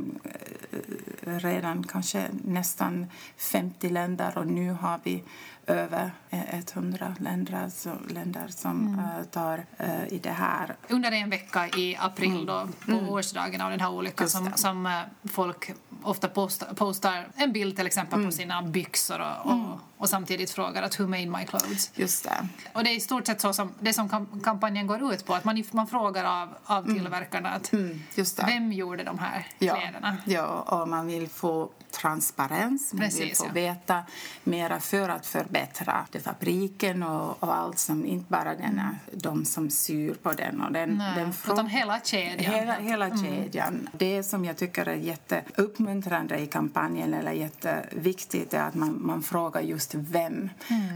redan 1.23 1.85
kanske 1.85 2.29
nästan 2.45 3.07
50 3.37 3.89
länder 3.89 4.39
och 4.39 4.47
nu 4.47 4.71
har 4.73 5.01
vi 5.03 5.23
över 5.67 6.11
100 6.31 7.15
länder, 7.19 7.69
så, 7.69 7.91
länder 8.09 8.49
som 8.49 8.99
eh, 8.99 9.25
tar 9.25 9.65
eh, 9.79 10.09
i 10.09 10.19
det 10.19 10.31
här. 10.31 10.77
Under 10.89 11.13
en 11.13 11.31
vecka 11.31 11.69
i 11.69 11.97
april 12.01 12.47
då, 12.47 12.69
på 12.87 13.13
årsdagen 13.13 13.61
av 13.61 13.71
den 13.71 13.81
här 13.81 13.91
olyckan 13.91 14.29
som, 14.29 14.53
som 14.55 14.87
eh, 14.87 15.01
folk 15.25 15.73
ofta 16.03 16.29
postar, 16.29 16.75
postar 16.75 17.29
en 17.35 17.53
bild 17.53 17.77
till 17.77 17.87
exempel 17.87 18.25
på 18.25 18.33
sina 18.33 18.63
byxor 18.63 19.21
och, 19.21 19.53
och, 19.53 19.79
och 20.01 20.09
samtidigt 20.09 20.51
frågar 20.51 20.83
att 20.83 21.01
who 21.01 21.07
made 21.07 21.27
my 21.27 21.45
clothes? 21.47 21.91
Just 21.95 22.25
det. 22.25 22.49
Och 22.73 22.85
det 22.85 22.91
är 22.91 22.97
i 22.97 23.01
stort 23.01 23.27
sett 23.27 23.41
så 23.41 23.53
som, 23.53 23.73
det 23.81 23.93
som 23.93 24.09
kam- 24.09 24.41
kampanjen 24.45 24.87
går 24.87 25.13
ut 25.15 25.27
på, 25.27 25.35
att 25.35 25.45
man, 25.45 25.65
man 25.71 25.87
frågar 25.87 26.25
av, 26.43 26.49
av 26.65 26.83
tillverkarna 26.95 27.49
att 27.51 27.73
Mm, 27.73 28.03
vem 28.47 28.73
gjorde 28.73 29.05
de 29.05 29.19
här 29.19 29.47
Ja, 29.59 29.75
kläderna? 29.75 30.17
ja, 30.25 30.47
och 30.47 30.89
man 30.89 31.07
vill 31.07 31.29
få 31.29 31.71
transparens, 31.91 32.93
man 32.93 33.01
vill 33.01 33.11
Precis, 33.11 33.39
få 33.39 33.47
ja. 33.47 33.53
veta 33.53 34.03
mera 34.45 34.81
för 34.81 35.09
att 35.09 35.27
förbättra 35.27 36.07
det 36.13 36.21
fabriken 36.21 37.03
och, 37.03 37.43
och 37.43 37.55
allt 37.57 37.79
som 37.79 38.07
inte 38.07 38.27
bara 38.33 38.55
den 38.55 38.79
är, 38.79 38.99
de 39.13 39.45
som 39.45 39.71
syr 39.71 40.15
på 40.23 40.33
den. 40.33 40.61
Och 40.61 40.73
den, 40.73 40.91
Nej, 40.91 41.15
den 41.15 41.33
utan 41.49 41.67
hela 41.67 42.01
kedjan. 42.01 42.55
Hela, 42.55 42.75
hela 42.75 43.11
kedjan. 43.19 43.89
Det 43.93 44.23
som 44.23 44.45
jag 44.45 44.57
tycker 44.57 44.87
är 44.89 44.95
jätteuppmuntrande 44.95 46.39
i 46.39 46.47
kampanjen 46.47 47.15
eller 47.15 47.33
jätteviktigt 47.33 48.55
är 48.55 48.63
att 48.63 48.75
man, 48.75 48.97
man 49.07 49.23
frågar 49.23 49.61
just 49.61 49.90
vem. 49.99 50.51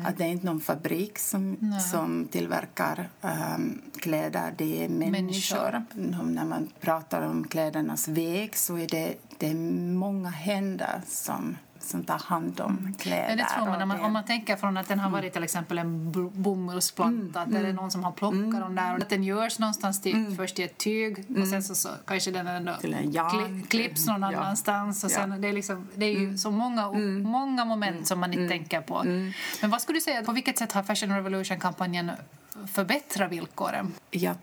Att 0.04 0.18
det 0.18 0.24
är 0.24 0.28
inte 0.28 0.46
någon 0.46 0.60
fabrik 0.60 1.18
som, 1.18 1.74
som 1.90 2.28
tillverkar 2.32 3.08
um, 3.22 3.82
kläder, 4.00 4.54
det 4.56 4.84
är 4.84 4.88
människor. 4.88 5.82
När 6.24 6.44
man 6.44 6.68
pratar 6.80 7.22
om 7.22 7.48
klädernas 7.48 8.08
väg 8.08 8.56
så 8.56 8.78
är 8.78 8.88
det, 8.88 9.14
det 9.38 9.46
är 9.50 9.54
många 9.94 10.28
händer 10.28 11.02
som, 11.06 11.56
som 11.84 12.04
tar 12.04 12.18
hand 12.18 12.60
om 12.60 12.94
kläder. 12.98 13.28
Ja, 13.30 13.36
det 13.36 13.44
tror 13.56 13.66
man. 13.78 13.88
man 13.88 13.96
det- 13.98 14.04
om 14.04 14.12
man 14.12 14.24
tänker 14.24 14.56
från 14.56 14.76
att 14.76 14.88
den 14.88 15.00
har 15.00 15.10
varit 15.10 15.32
till 15.32 15.42
exempel 15.44 15.78
en 15.78 16.12
bo- 16.12 16.30
bomullsplanta, 16.30 17.40
att 17.40 17.50
det 17.52 17.58
är 17.58 17.72
någon 17.72 17.90
som 17.90 18.04
har 18.04 18.12
plockat 18.12 18.60
dem 18.60 18.74
där 18.74 18.94
och 18.96 19.02
att 19.02 19.08
den 19.08 19.24
görs 19.24 19.58
någonstans 19.58 20.02
till, 20.02 20.34
först 20.36 20.58
i 20.58 20.62
ett 20.62 20.78
tyg 20.78 21.24
och 21.42 21.48
sen 21.48 21.62
så, 21.62 21.74
så 21.74 21.88
kanske 22.06 22.30
den 22.30 22.46
ändå 22.46 22.72
kli, 22.80 23.64
klipps 23.68 24.06
någon 24.06 24.20
Ja. 24.22 24.26
annanstans 24.28 25.04
och 25.04 25.10
sen 25.10 25.30
Ja. 25.30 25.36
det 25.38 25.48
är, 25.48 25.52
liksom, 25.52 25.88
det 25.94 26.06
är 26.06 26.18
ju 26.20 26.38
så 26.38 26.50
många, 26.50 26.92
många 27.22 27.64
moment 27.64 28.06
som 28.06 28.20
man 28.20 28.32
inte 28.32 28.48
tänker 28.48 28.80
på. 28.80 29.02
Men 29.60 29.70
vad 29.70 29.82
skulle 29.82 29.96
du 29.96 30.00
säga, 30.02 30.22
på 30.22 30.32
vilket 30.32 30.58
sätt 30.58 30.72
har 30.72 30.82
Fashion 30.82 31.10
Revolution-kampanjen 31.14 32.10
förbättrat 32.72 33.32
villkoren? 33.32 33.92
Jag 34.10 34.34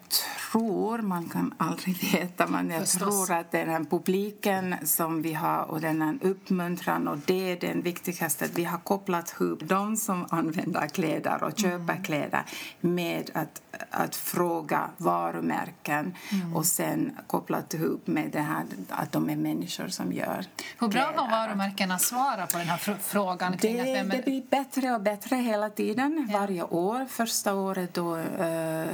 tror, 0.51 0.97
man 0.97 1.29
kan 1.29 1.53
aldrig 1.57 1.97
veta, 2.13 2.47
men 2.47 2.69
jag 2.69 2.79
Förstås. 2.81 3.27
tror 3.27 3.37
att 3.37 3.51
den 3.51 3.69
här 3.69 3.83
publiken 3.89 4.75
som 4.83 5.21
vi 5.21 5.33
har 5.33 5.63
och 5.71 5.81
den 5.81 6.01
här 6.01 6.17
uppmuntran 6.21 7.07
och 7.07 7.17
det 7.25 7.51
är 7.51 7.59
den 7.59 7.81
viktigaste. 7.81 8.45
att 8.45 8.57
Vi 8.57 8.63
har 8.63 8.77
kopplat 8.77 9.35
ihop 9.39 9.59
de 9.63 9.97
som 9.97 10.25
använder 10.29 10.87
kläder 10.87 11.43
och 11.43 11.57
köper 11.59 11.77
Mm. 11.93 12.03
kläder 12.03 12.43
med 12.81 13.29
att, 13.33 13.61
att 13.89 14.15
fråga 14.15 14.89
varumärken 14.97 16.13
Mm. 16.31 16.55
och 16.55 16.65
sen 16.65 17.11
kopplat 17.27 17.73
ihop 17.73 18.07
med 18.07 18.29
det 18.31 18.39
här 18.41 18.63
att 18.89 19.11
de 19.11 19.29
är 19.29 19.35
människor 19.35 19.87
som 19.87 20.13
gör 20.13 20.45
Hur 20.79 20.87
bra 20.87 21.01
har 21.01 21.11
kläder. 21.13 21.29
varumärkena 21.31 21.99
svarat 21.99 22.51
på 22.51 22.57
den 22.57 22.67
här 22.67 22.77
fr- 22.77 22.97
frågan? 23.01 23.57
Kring 23.57 23.79
att 23.79 23.85
Det, 23.85 23.91
det 23.93 24.17
är, 24.17 24.23
blir 24.23 24.43
bättre 24.49 24.93
och 24.95 25.01
bättre 25.01 25.35
hela 25.35 25.69
tiden, 25.69 26.29
varje 26.33 26.63
år. 26.63 27.05
Första 27.09 27.53
året 27.55 27.93
då, 27.93 28.17
eh, 28.17 28.85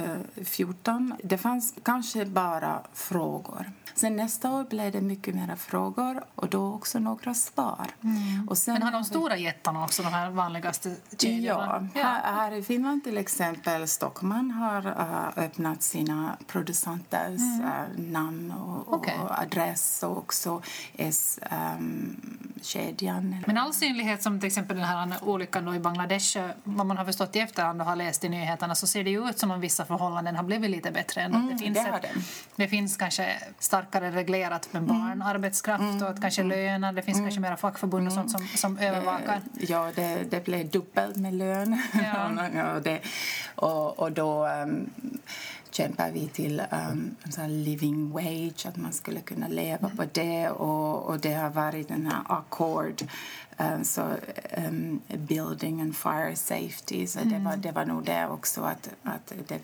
14, 0.44 1.14
det 1.22 1.38
fanns 1.48 1.74
kanske 1.82 2.24
bara 2.24 2.82
frågor. 2.92 3.72
Sen 3.94 4.16
nästa 4.16 4.50
år 4.50 4.64
blev 4.64 4.92
det 4.92 5.00
mycket 5.00 5.34
mer 5.34 5.56
frågor 5.56 6.22
och 6.34 6.48
då 6.48 6.74
också 6.74 6.98
några 6.98 7.34
svar. 7.34 7.86
Och 8.48 8.58
sen 8.58 8.74
men 8.74 8.82
har 8.82 8.92
de 8.92 9.04
stora 9.04 9.36
jättarna 9.36 9.84
också, 9.84 10.02
de 10.02 10.08
här 10.08 10.30
vanligaste 10.30 10.96
kedjorna? 11.18 11.88
Ja, 11.94 12.02
Här, 12.02 12.32
här 12.32 12.52
i 12.52 12.62
Finland 12.62 13.04
till 13.04 13.18
exempel, 13.18 13.88
Stockman 13.88 14.50
har 14.50 14.86
eh, 14.86 15.44
öppnat 15.44 15.82
sina 15.82 16.36
producenters 16.46 17.40
eh, 17.40 18.02
namn 18.02 18.52
och, 18.52 18.92
Okej. 18.92 19.18
och 19.18 19.38
adress 19.38 20.02
och 20.02 20.18
också 20.18 20.62
S-kedjan. 22.60 23.36
Men 23.46 23.58
all 23.58 23.74
synlighet 23.74 24.22
som 24.22 24.40
till 24.40 24.46
exempel 24.46 24.76
den 24.76 24.84
här 24.86 25.08
olyckan 25.22 25.74
i 25.74 25.78
Bangladesh, 25.80 26.38
eh, 26.38 26.50
vad 26.64 26.86
man 26.86 26.96
har 26.98 27.04
förstått 27.04 27.36
i 27.36 27.38
efterhand 27.38 27.80
och 27.80 27.86
har 27.86 27.96
läst 27.96 28.24
i 28.24 28.28
nyheterna 28.28 28.74
så 28.74 28.86
ser 28.86 29.04
det 29.04 29.10
ju 29.10 29.28
ut 29.28 29.38
som 29.38 29.50
om 29.50 29.60
vissa 29.60 29.84
förhållanden 29.84 30.36
har 30.36 30.42
blivit 30.42 30.70
lite 30.70 30.90
bättre. 30.90 31.20
Än 31.20 31.34
Mm, 31.34 31.48
det, 31.48 31.58
finns 31.58 31.78
det 31.78 31.88
ett- 31.90 32.02
det. 32.02 32.08
det 32.56 32.68
finns 32.68 32.96
kanske 32.96 33.32
starkare 33.58 34.10
reglerat 34.10 34.68
med 34.72 34.82
barnarbetskraft 34.82 36.02
och 36.02 36.08
att 36.08 36.20
kanske 36.20 36.42
löner, 36.42 36.92
det 36.92 37.02
finns 37.02 37.18
kanske 37.18 37.40
mera 37.40 37.56
fackförbund 37.56 38.06
och 38.06 38.12
sånt 38.12 38.30
som, 38.30 38.46
som 38.56 38.78
övervakar. 38.78 39.34
Eh, 39.56 39.64
Ja, 39.70 39.90
det, 39.94 40.30
det 40.30 40.44
blev 40.44 40.68
dubbelt 40.70 41.16
med 41.16 41.34
lön. 41.34 41.82
Ja. 41.92 42.28
och, 42.74 42.82
det, 42.82 43.00
och, 43.54 43.98
och 43.98 44.12
då 44.12 44.46
um, 44.48 44.90
kämpar 45.78 46.10
vi 46.10 46.28
till 46.28 46.62
um, 46.90 47.16
en 47.38 47.64
living 47.64 48.10
wage, 48.10 48.66
att 48.66 48.76
man 48.76 48.92
skulle 48.92 49.20
kunna 49.20 49.48
leva 49.48 49.90
på 49.96 50.04
det. 50.12 50.50
Och, 50.50 51.06
och 51.06 51.20
det 51.20 51.34
har 51.34 51.50
varit 51.50 51.88
den 51.88 52.06
här 52.06 52.22
accord, 52.26 53.02
um, 53.58 53.84
så, 53.84 54.02
um, 54.56 55.00
building 55.06 55.80
and 55.80 55.96
fire 55.96 56.36
safety. 56.36 57.06
Så 57.06 57.18
det, 57.18 57.38
var, 57.38 57.56
det 57.56 57.72
var 57.72 57.84
nog 57.84 58.04
det 58.04 58.26
också, 58.26 58.60
att, 58.62 58.88
att 59.02 59.32
det 59.48 59.60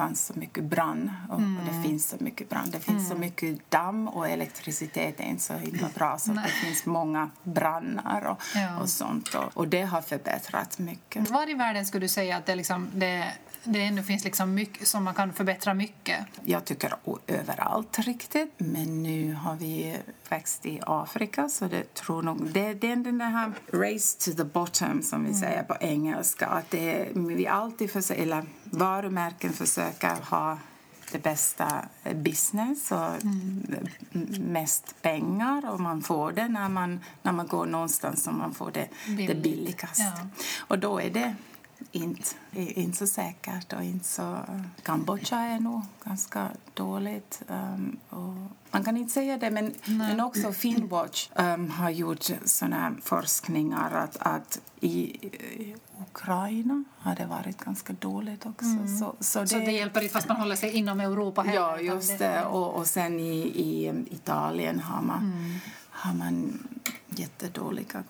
fanns 0.00 0.26
så 0.26 0.32
mycket 0.38 0.64
brann 0.64 1.10
och, 1.28 1.34
och 1.34 1.64
det 1.74 1.88
finns 1.88 2.08
så 2.08 2.16
mycket 2.20 2.48
brann. 2.48 2.70
Det 2.70 2.80
finns 2.80 3.08
så 3.08 3.14
mycket 3.14 3.70
damm 3.70 4.08
och 4.08 4.28
elektricitet 4.28 5.20
är 5.20 5.24
inte 5.24 5.42
så 5.42 5.54
himla 5.54 5.88
bra 5.94 6.18
så 6.18 6.32
det 6.32 6.48
finns 6.64 6.86
många 6.86 7.30
brannar 7.42 8.26
och, 8.26 8.38
Ja. 8.54 8.80
och 8.80 8.88
sånt. 8.88 9.34
Och, 9.34 9.56
och 9.56 9.68
det 9.68 9.82
har 9.82 10.02
förbättrats 10.02 10.78
mycket. 10.78 11.30
Var 11.30 11.50
i 11.50 11.54
världen 11.54 11.86
skulle 11.86 12.04
du 12.04 12.08
säga 12.08 12.36
att 12.36 12.46
det, 12.46 12.54
liksom, 12.54 12.88
det, 12.94 13.32
det 13.64 13.82
ändå 13.82 14.02
finns 14.02 14.24
liksom 14.24 14.54
mycket 14.54 14.88
som 14.88 15.04
man 15.04 15.14
kan 15.14 15.32
förbättra 15.32 15.74
mycket? 15.74 16.18
Jag 16.44 16.64
tycker 16.64 16.94
överallt 17.26 17.98
riktigt. 17.98 18.54
Men 18.58 19.02
nu 19.02 19.34
har 19.34 19.54
vi 19.54 19.96
växt 20.30 20.66
i 20.66 20.80
Afrika 20.86 21.48
så 21.48 21.64
det 21.68 21.94
tror 21.94 22.22
nog... 22.22 22.50
Det, 22.52 22.74
det 22.74 22.92
är 22.92 22.96
den 22.96 23.20
här 23.20 23.52
race 23.72 24.18
to 24.30 24.36
the 24.36 24.44
bottom 24.44 25.02
som 25.02 25.24
vi 25.24 25.34
säger 25.34 25.62
på 25.62 25.76
engelska. 25.80 26.46
Att 26.46 26.70
det, 26.70 27.08
vi 27.14 27.46
alltid 27.46 27.90
försöker, 27.90 28.22
eller 28.22 28.44
varumärken 28.64 29.52
försöker 29.52 30.16
ha 30.30 30.58
det 31.12 31.18
bästa 31.22 31.82
business 32.14 32.92
och 32.92 33.22
m- 33.22 33.66
mest 34.40 34.94
pengar 35.02 35.70
och 35.70 35.80
man 35.80 36.02
får 36.02 36.32
det 36.32 36.48
när 36.48 36.68
man, 36.68 37.00
när 37.22 37.32
man 37.32 37.46
går 37.46 37.66
någonstans 37.66 38.22
som 38.22 38.38
man 38.38 38.54
får 38.54 38.70
det, 38.70 38.88
det 39.06 39.16
Billigt. 39.16 39.42
billigast. 39.42 40.00
Ja. 40.00 40.26
Och 40.68 40.78
då 40.78 41.00
är 41.00 41.10
det 41.10 41.34
inte, 41.92 42.28
inte 42.52 42.98
så 42.98 43.06
säkert. 43.06 43.72
Och 43.72 43.82
inte 43.82 44.04
så, 44.04 44.38
Kambodja 44.82 45.38
är 45.38 45.60
nog 45.60 45.82
ganska 46.04 46.48
dåligt. 46.74 47.42
Um, 47.48 47.96
och 48.08 48.34
man 48.70 48.84
kan 48.84 48.96
inte 48.96 49.12
säga 49.12 49.38
det, 49.38 49.50
men, 49.50 49.74
men 49.84 50.20
också 50.20 50.52
Finnwatch 50.52 51.28
um, 51.36 51.70
har 51.70 51.90
gjort 51.90 52.30
såna 52.44 52.96
forskningar 53.02 53.90
att, 53.90 54.16
att 54.20 54.60
i 54.80 55.16
Ukraina 56.10 56.84
har 56.98 57.14
det 57.14 57.26
varit 57.26 57.64
ganska 57.64 57.92
dåligt 57.92 58.46
också. 58.46 58.66
Så, 58.98 59.14
så, 59.20 59.40
det, 59.40 59.46
Så 59.46 59.58
det 59.58 59.72
hjälper 59.72 60.02
inte 60.02 60.12
fast 60.12 60.28
man 60.28 60.36
håller 60.36 60.56
sig 60.56 60.70
inom 60.70 61.00
Europa 61.00 61.42
heller? 61.42 61.60
Ja, 61.60 61.80
just 61.80 62.18
det. 62.18 62.44
Och, 62.44 62.74
och 62.74 62.86
sen 62.86 63.20
i, 63.20 63.38
i 63.40 64.04
Italien 64.10 64.80
har 64.80 65.02
man, 65.02 65.32
har 66.00 66.14
man 66.14 66.58
jättedåliga 67.06 68.04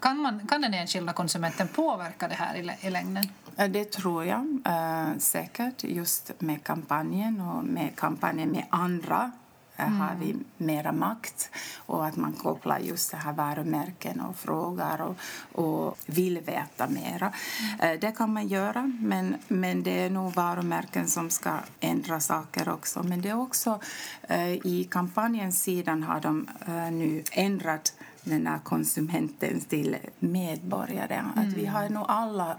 Kan, 0.00 0.18
man, 0.18 0.46
kan 0.46 0.60
den 0.60 0.74
enskilda 0.74 1.12
konsumenten 1.12 1.68
påverka 1.68 2.28
det 2.28 2.34
här 2.34 2.54
i, 2.54 2.86
i 2.86 2.90
längden? 2.90 3.24
Det 3.70 3.84
tror 3.84 4.24
jag 4.24 4.58
eh, 4.64 5.18
säkert. 5.18 5.84
Just 5.84 6.32
med 6.38 6.64
kampanjen 6.64 7.40
och 7.40 7.64
med 7.64 7.96
kampanjen 7.96 8.48
med 8.48 8.64
andra 8.70 9.32
eh, 9.78 9.88
har 9.88 10.14
vi 10.20 10.36
mera 10.56 10.92
makt 10.92 11.50
och 11.86 12.06
att 12.06 12.16
man 12.16 12.32
kopplar 12.32 12.78
just 12.78 13.10
det 13.10 13.16
här 13.16 13.32
varumärken 13.32 14.20
och 14.20 14.36
frågar 14.36 15.00
och, 15.00 15.16
och 15.52 15.98
vill 16.06 16.38
veta 16.38 16.88
mera. 16.88 17.32
Eh, 17.80 18.00
det 18.00 18.12
kan 18.16 18.32
man 18.32 18.48
göra, 18.48 18.92
men, 19.00 19.36
men 19.48 19.82
det 19.82 20.02
är 20.04 20.10
nog 20.10 20.34
varumärken 20.34 21.08
som 21.08 21.30
ska 21.30 21.50
ändra 21.80 22.20
saker 22.20 22.68
också. 22.68 23.02
Men 23.02 23.20
det 23.20 23.28
är 23.28 23.40
också 23.40 23.80
eh, 24.22 24.52
i 24.52 24.88
kampanjens 24.90 25.62
sidan 25.62 26.02
har 26.02 26.20
de 26.20 26.48
eh, 26.66 26.90
nu 26.90 27.22
ändrat 27.32 27.94
den 28.24 28.46
här 28.46 28.58
konsumenten 28.58 29.60
till 29.60 29.96
medborgare. 30.18 31.24
Att 31.36 31.46
vi 31.46 31.66
har 31.66 31.88
nog 31.88 32.04
alla 32.08 32.58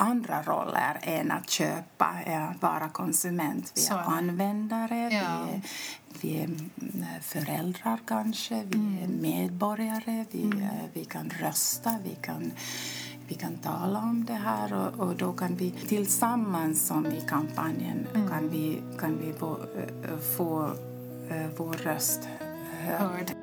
andra 0.00 0.42
roller 0.42 0.98
än 1.02 1.30
att 1.30 1.50
köpa, 1.50 2.06
att 2.26 2.62
vara 2.62 2.88
konsument. 2.88 3.72
Vi 3.76 3.86
är 3.86 3.98
användare, 3.98 5.08
Ja. 5.12 5.46
vi, 5.46 5.52
är, 5.52 5.60
vi 6.20 6.38
är 6.38 6.44
mm, 6.44 7.06
föräldrar 7.22 7.98
kanske, 8.06 8.62
vi 8.66 9.02
är 9.02 9.08
medborgare, 9.08 10.24
vi, 10.30 10.42
eh, 10.42 10.84
vi 10.92 11.04
kan 11.04 11.30
rösta, 11.30 11.94
vi 12.04 12.14
kan 12.14 12.52
vi 13.28 13.34
kan 13.34 13.56
tala 13.56 13.98
om 13.98 14.24
det 14.24 14.32
här 14.32 14.72
och, 14.72 15.06
och 15.06 15.16
då 15.16 15.32
kan 15.32 15.56
vi 15.56 15.70
tillsammans 15.70 16.86
som 16.86 17.06
i 17.06 17.20
kampanjen 17.28 18.06
kan 18.30 18.48
vi, 18.48 18.82
kan 18.98 19.18
vi 19.18 19.32
få, 19.32 19.58
eh, 20.02 20.18
få 20.36 20.64
eh, 21.30 21.46
vår 21.56 21.72
röst 21.72 22.28
hörd. 22.84 23.00
Hörd. 23.00 23.37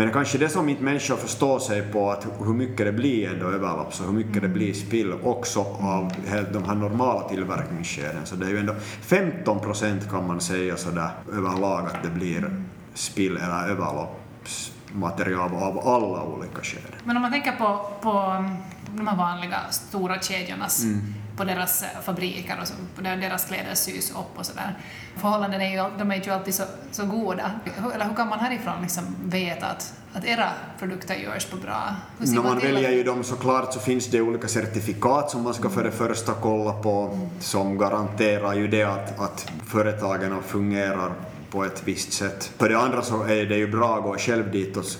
Men 0.00 0.06
det 0.06 0.12
kanske 0.12 0.38
det 0.38 0.48
som 0.48 0.68
inte 0.68 0.82
människor 0.82 1.16
förstår 1.16 1.58
sig 1.58 1.82
på 1.82 2.10
att 2.10 2.26
hur 2.38 2.52
mycket 2.52 2.86
det 2.86 2.92
blir 2.92 3.28
ändå 3.28 3.46
överlapp, 3.46 3.94
så 3.94 4.04
hur 4.04 4.12
mycket 4.12 4.42
det 4.42 4.48
blir 4.48 4.74
spill 4.74 5.12
också 5.22 5.60
av 5.80 6.12
de 6.52 6.64
här 6.64 6.74
normala 6.74 7.28
tillverkningsskeden. 7.28 8.26
Så 8.26 8.36
det 8.36 8.46
är 8.46 8.50
ju 8.50 8.58
ändå 8.58 8.74
15 9.02 9.60
procent 9.60 10.10
kan 10.10 10.26
man 10.26 10.40
säga 10.40 10.76
sådär 10.76 11.10
överlag 11.32 11.86
att 11.86 12.02
det 12.02 12.10
blir 12.10 12.64
spill 12.94 13.36
eller 13.36 13.68
överlopps 13.68 14.72
material 14.92 15.54
av 15.54 15.78
alla 15.88 16.22
olika 16.22 16.62
skeden. 16.62 16.90
Men 17.04 17.16
om 17.16 17.22
man 17.22 17.32
tänker 17.32 17.52
på, 17.52 17.90
på 18.02 18.10
mm, 18.10 18.56
de 18.96 19.06
här 19.06 19.16
vanliga 19.16 19.60
stora 19.70 20.20
kedjornas 20.20 20.84
Mm. 20.84 21.14
På 21.40 21.44
deras 21.44 21.82
eh, 21.82 21.88
fabriker 22.02 22.58
och 22.62 22.68
så, 22.68 22.74
där 23.02 23.16
deras 23.16 23.44
kläder 23.44 23.74
sys 23.74 24.10
upp 24.10 24.38
och 24.38 24.46
sådär. 24.46 24.74
Förhållandena 25.16 25.64
är 25.64 25.70
ju, 25.70 25.98
de 25.98 26.10
är 26.10 26.24
ju 26.24 26.30
alltid 26.30 26.54
så, 26.54 26.62
så 26.90 27.04
goda. 27.06 27.50
Hur, 27.64 27.92
eller 27.94 28.04
hur 28.04 28.14
kan 28.14 28.28
man 28.28 28.38
härifrån 28.38 28.82
liksom 28.82 29.16
veta 29.24 29.66
att, 29.66 29.92
att 30.12 30.24
era 30.24 30.48
produkter 30.78 31.14
görs 31.14 31.44
på 31.46 31.56
bra? 31.56 31.94
Hur 32.18 32.26
När 32.34 32.42
man 32.42 32.56
att- 32.56 32.64
väljer 32.64 32.90
ju 32.90 33.02
dem 33.04 33.24
såklart 33.24 33.72
så 33.74 33.80
finns 33.80 34.06
det 34.06 34.20
olika 34.20 34.48
certifikat 34.48 35.30
som 35.30 35.42
man 35.42 35.54
ska 35.54 35.70
för 35.70 35.84
det 35.84 35.90
första 35.90 36.32
kolla 36.34 36.72
på 36.72 37.18
som 37.40 37.78
garanterar 37.78 38.54
ju 38.54 38.68
det 38.68 38.82
att, 38.84 39.20
att 39.20 39.50
företagen 39.66 40.42
fungerar 40.46 41.12
på 41.50 41.64
ett 41.64 41.82
visst 41.84 42.12
sätt. 42.12 42.52
För 42.58 42.68
det 42.68 42.78
andra 42.78 43.02
så 43.02 43.22
är 43.22 43.46
det 43.46 43.56
ju 43.56 43.70
bra 43.70 43.96
att 43.96 44.02
gå 44.02 44.16
själv 44.18 44.52
dit 44.52 44.76
och 44.76 44.84
s- 44.84 44.98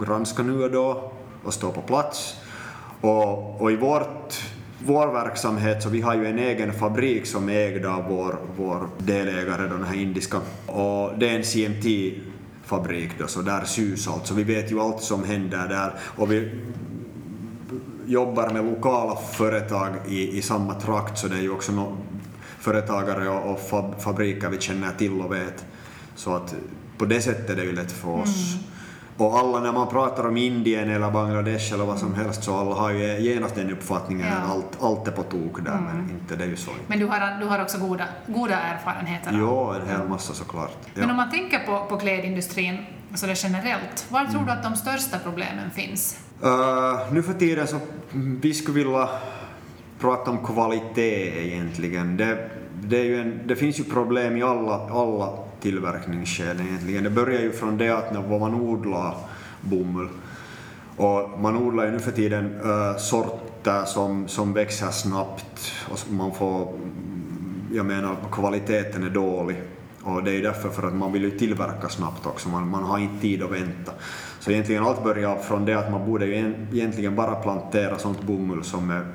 granska 0.00 0.42
nu 0.42 0.64
och 0.64 0.70
då 0.70 1.12
och 1.44 1.54
stå 1.54 1.70
på 1.72 1.80
plats. 1.80 2.34
Och, 3.00 3.60
och 3.60 3.72
i 3.72 3.76
vårt, 3.76 4.42
vår 4.84 5.06
verksamhet 5.06 5.82
så 5.82 5.88
vi 5.88 6.00
har 6.00 6.14
ju 6.14 6.26
en 6.26 6.38
egen 6.38 6.72
fabrik 6.72 7.26
som 7.26 7.48
är 7.48 7.52
ägd 7.52 7.86
av 7.86 8.04
vår, 8.08 8.38
vår 8.56 8.88
delägare, 8.98 9.68
den 9.68 9.84
här 9.84 9.96
indiska. 9.96 10.40
Och 10.66 11.18
det 11.18 11.28
är 11.28 11.36
en 11.36 11.44
CMT-fabrik 11.44 13.10
då, 13.18 13.26
så 13.26 13.42
där 13.42 13.64
sys 13.64 14.08
allt. 14.08 14.26
Så 14.26 14.34
vi 14.34 14.44
vet 14.44 14.72
ju 14.72 14.80
allt 14.80 15.02
som 15.02 15.24
händer 15.24 15.68
där. 15.68 15.94
Och 16.00 16.32
vi 16.32 16.50
jobbar 18.06 18.50
med 18.50 18.64
lokala 18.64 19.16
företag 19.16 19.90
i, 20.08 20.38
i 20.38 20.42
samma 20.42 20.74
trakt 20.74 21.18
så 21.18 21.28
det 21.28 21.36
är 21.36 21.42
ju 21.42 21.50
också 21.50 21.72
no, 21.72 21.96
företagare 22.58 23.28
och, 23.28 23.52
och 23.52 23.60
fab, 23.60 24.00
fabriker 24.00 24.48
vi 24.48 24.60
känner 24.60 24.92
till 24.98 25.20
och 25.20 25.32
vet. 25.32 25.64
Så 26.14 26.34
att 26.34 26.54
på 26.98 27.04
det 27.04 27.20
sättet 27.20 27.50
är 27.50 27.56
det 27.56 27.64
ju 27.64 27.72
lätt 27.72 27.92
för 27.92 28.08
oss. 28.08 28.54
Mm. 28.54 28.71
Och 29.16 29.38
alla 29.38 29.60
när 29.60 29.72
man 29.72 29.88
pratar 29.88 30.26
om 30.28 30.36
Indien 30.36 30.90
eller 30.90 31.10
Bangladesh 31.10 31.72
eller 31.74 31.84
vad 31.84 31.98
som 31.98 32.14
helst 32.14 32.44
så 32.44 32.56
alla 32.58 32.74
har 32.74 32.90
ju 32.90 33.18
genast 33.20 33.54
den 33.54 33.70
uppfattningen 33.70 34.26
Ja. 34.26 34.34
att 34.36 34.50
allt, 34.50 34.82
allt 34.82 35.08
är 35.08 35.12
på 35.12 35.22
tok 35.22 35.64
där 35.64 35.78
men 35.80 36.10
inte 36.10 36.36
det 36.36 36.44
är 36.44 36.48
ju 36.48 36.56
så. 36.56 36.70
Men 36.86 36.98
du 36.98 37.06
har, 37.06 37.40
du 37.40 37.46
har 37.46 37.62
också 37.62 37.78
goda, 37.78 38.04
goda 38.26 38.56
erfarenheter. 38.60 39.30
Jo, 39.38 39.70
en 39.82 39.88
hel 39.88 40.08
massa 40.08 40.34
såklart. 40.34 40.76
Men 40.94 41.04
om 41.04 41.10
Ja. 41.10 41.16
man 41.16 41.30
tänker 41.30 41.58
på, 41.58 41.84
på 41.88 41.96
klädindustrin 41.98 42.78
så 43.14 43.26
det 43.26 43.42
generellt, 43.44 44.06
var 44.08 44.24
tror 44.24 44.44
du 44.44 44.50
att 44.52 44.62
de 44.62 44.76
största 44.76 45.18
problemen 45.18 45.70
finns? 45.70 46.18
Uh, 46.44 47.12
nu 47.12 47.22
för 47.22 47.32
tiden 47.32 47.66
så 47.66 47.76
mm, 48.12 48.40
vi 48.42 48.54
skulle 48.54 48.78
vilja 48.84 49.08
prata 50.00 50.30
om 50.30 50.38
kvalitet 50.46 51.46
egentligen. 51.46 52.16
Det, 52.16 52.50
det, 52.82 53.14
en, 53.20 53.40
det 53.46 53.56
finns 53.56 53.80
ju 53.80 53.84
problem 53.84 54.36
i 54.36 54.42
alla, 54.42 54.74
alla 54.90 55.32
tillverkningskedjan 55.62 56.66
egentligen. 56.66 57.04
Det 57.04 57.10
börjar 57.10 57.40
ju 57.40 57.52
från 57.52 57.78
det 57.78 57.88
att 57.90 58.12
när 58.12 58.38
man 58.38 58.54
odlar 58.54 59.14
bomull 59.60 60.08
och 60.96 61.40
man 61.40 61.56
odlar 61.56 61.84
ju 61.84 61.90
nu 61.90 61.98
för 61.98 62.12
tiden 62.12 62.60
äh, 62.64 62.96
sorter 62.96 63.84
som, 63.84 64.28
som 64.28 64.52
växer 64.52 64.90
snabbt 64.90 65.72
och 65.90 66.12
man 66.12 66.34
får, 66.34 66.62
mm, 66.62 67.64
jag 67.72 67.86
menar 67.86 68.16
kvaliteten 68.32 69.04
är 69.04 69.10
dålig. 69.10 69.62
Och 70.02 70.24
det 70.24 70.30
är 70.30 70.34
ju 70.34 70.42
därför 70.42 70.68
för 70.68 70.86
att 70.88 70.94
man 70.94 71.12
vill 71.12 71.22
ju 71.22 71.30
tillverka 71.30 71.88
snabbt 71.88 72.26
också, 72.26 72.48
man, 72.48 72.68
man 72.68 72.82
har 72.82 72.98
inte 72.98 73.20
tid 73.22 73.42
att 73.42 73.50
vänta. 73.50 73.92
Så 74.40 74.50
egentligen 74.50 74.84
allt 74.84 75.04
börjar 75.04 75.36
från 75.36 75.64
det 75.64 75.74
att 75.74 75.90
man 75.90 76.06
borde 76.06 76.26
ju 76.26 76.34
en- 76.34 76.68
egentligen 76.72 77.16
bara 77.16 77.34
plantera 77.34 77.98
sånt 77.98 78.22
bomull 78.22 78.64
som 78.64 78.90
är 78.90 79.06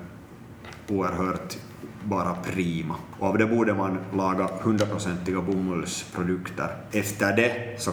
oerhört 0.89 1.57
bara 2.03 2.33
prima. 2.33 2.95
Och 3.19 3.27
av 3.27 3.37
det 3.37 3.45
borde 3.45 3.73
man 3.73 3.97
laga 4.15 4.49
hundraprocentiga 4.61 5.41
bomullsprodukter. 5.41 6.67
Efter 6.91 7.35
det 7.35 7.81
så 7.81 7.91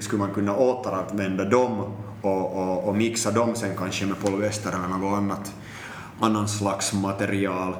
skulle 0.00 0.18
man 0.18 0.34
kunna 0.34 0.56
återanvända 0.56 1.44
dem 1.44 1.80
och, 2.22 2.56
och, 2.56 2.88
och 2.88 2.96
mixa 2.96 3.30
dem 3.30 3.54
sen 3.54 3.76
kanske 3.76 4.06
med 4.06 4.20
polyester 4.20 4.70
eller 4.70 4.98
något 4.98 5.18
annat, 5.18 5.54
annan 6.20 6.48
slags 6.48 6.92
material. 6.92 7.76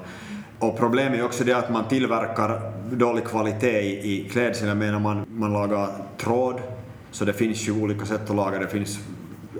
Och 0.58 0.78
problemet 0.78 1.18
är 1.18 1.24
också 1.24 1.44
det 1.44 1.52
att 1.52 1.70
man 1.70 1.88
tillverkar 1.88 2.72
dålig 2.90 3.24
kvalitet 3.24 3.80
i, 3.80 4.12
i. 4.12 4.30
Jag 4.62 4.76
menar 4.76 4.98
man, 4.98 5.26
man 5.28 5.52
lagar 5.52 5.88
tråd, 6.18 6.60
så 7.10 7.24
det 7.24 7.32
finns 7.32 7.68
ju 7.68 7.82
olika 7.82 8.06
sätt 8.06 8.30
att 8.30 8.36
laga. 8.36 8.58
Det 8.58 8.68
finns 8.68 8.98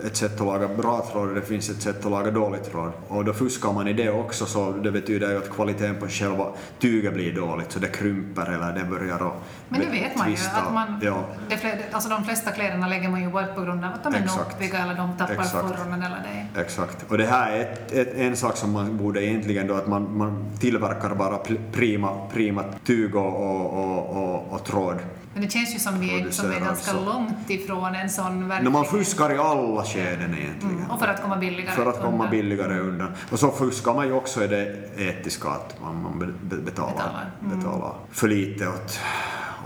ett 0.05 0.15
sätt 0.17 0.41
att 0.41 0.45
laga 0.47 0.67
bra 0.67 1.05
tråd 1.11 1.29
och 1.29 1.35
det 1.35 1.41
finns 1.41 1.69
ett 1.69 1.81
sätt 1.81 2.05
att 2.05 2.11
laga 2.11 2.31
dålig 2.31 2.63
tråd. 2.63 2.91
Och 3.07 3.25
då 3.25 3.33
fuskar 3.33 3.73
man 3.73 3.87
i 3.87 3.93
det 3.93 4.09
också 4.09 4.45
så 4.45 4.71
det 4.71 4.91
betyder 4.91 5.31
ju 5.31 5.37
att 5.37 5.49
kvaliteten 5.49 5.95
på 5.99 6.07
själva 6.07 6.47
tyget 6.79 7.13
blir 7.13 7.33
dåligt 7.35 7.71
så 7.71 7.79
det 7.79 7.87
krymper 7.87 8.45
eller 8.45 8.73
det 8.73 8.85
börjar 8.89 9.15
att 9.15 9.33
Men 9.69 9.79
det 9.79 9.85
vet 9.85 10.15
man 10.17 10.29
ju 10.29 10.35
twista. 10.35 10.57
att 10.61 10.73
man, 10.73 10.99
Ja, 11.01 11.23
de, 11.49 11.57
fler, 11.57 11.85
alltså 11.91 12.09
de 12.09 12.23
flesta 12.25 12.51
kläderna 12.51 12.87
lägger 12.87 13.09
man 13.09 13.21
ju 13.21 13.29
bort 13.29 13.55
på 13.55 13.61
grund 13.61 13.85
av 13.85 13.91
att 13.93 14.03
de 14.03 14.13
är 14.15 14.25
noppiga 14.25 14.77
eller 14.83 14.95
de 14.95 15.17
tappar 15.17 15.33
Exakt. 15.33 15.51
formen 15.77 16.03
eller 16.03 16.47
det. 16.53 16.61
exakt. 16.61 17.11
Och 17.11 17.17
det 17.17 17.25
här 17.25 17.51
är 17.51 17.61
ett, 17.61 17.91
ett, 17.91 18.13
en 18.15 18.35
sak 18.37 18.57
som 18.57 18.71
man 18.71 18.97
borde 18.97 19.25
egentligen 19.25 19.67
då 19.67 19.73
att 19.73 19.87
man, 19.87 20.17
man 20.17 20.45
tillverkar 20.59 21.15
bara 21.15 21.37
prima, 21.71 22.09
prima 22.33 22.63
tyg 22.85 23.15
och, 23.15 23.35
och, 23.35 23.73
och, 23.73 24.23
och, 24.23 24.53
och 24.53 24.63
tråd. 24.63 24.95
Men 25.33 25.41
det 25.43 25.49
känns 25.49 25.75
ju 25.75 25.79
som 25.79 25.99
vi 25.99 26.27
som 26.31 26.51
är 26.51 26.59
ganska 26.59 26.91
så. 26.91 27.05
långt 27.05 27.49
ifrån 27.49 27.95
en 27.95 28.09
sån 28.09 28.47
verklighet. 28.47 28.73
man 28.73 28.85
fuskar 28.85 29.33
i 29.35 29.37
alla 29.37 29.83
skeden 29.85 30.35
egentligen. 30.39 30.77
Mm, 30.77 30.91
och 30.91 30.99
för 30.99 31.07
att 31.07 31.21
komma 31.21 31.37
billigare 31.37 31.75
För 31.75 31.85
att 31.85 31.95
komma 32.01 32.11
undan. 32.11 32.29
billigare 32.31 32.79
undan. 32.79 33.11
Och 33.31 33.39
så 33.39 33.51
fuskar 33.51 33.93
man 33.93 34.07
ju 34.07 34.13
också 34.13 34.43
i 34.43 34.47
det 34.47 34.75
etiska 34.97 35.49
att 35.49 35.81
man, 35.81 36.01
man 36.03 36.19
be- 36.19 36.33
be- 36.55 36.61
betalar, 36.61 36.91
Betalar. 36.93 37.31
Mm. 37.45 37.59
betalar 37.59 37.93
för 38.11 38.27
lite 38.27 38.67
åt, 38.67 38.99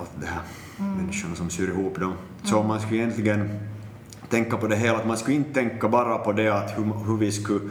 åt 0.02 0.10
de 0.20 0.26
här 0.26 0.40
människorna 0.78 1.36
som 1.36 1.50
syr 1.50 1.68
ihop 1.70 2.00
dem. 2.00 2.14
Så 2.44 2.64
man 2.64 2.80
skulle 2.82 2.98
egentligen 2.98 3.60
tänka 4.30 4.58
på 4.58 4.68
det 4.68 4.76
hela, 4.76 4.98
att 4.98 5.08
man 5.08 5.18
skulle 5.18 5.36
inte 5.38 5.54
tänka 5.54 5.88
bara 5.90 6.18
på 6.18 6.32
det 6.32 6.50
att 6.50 6.78
hur, 6.78 7.06
hur 7.08 7.18
vi 7.18 7.32
skulle 7.32 7.70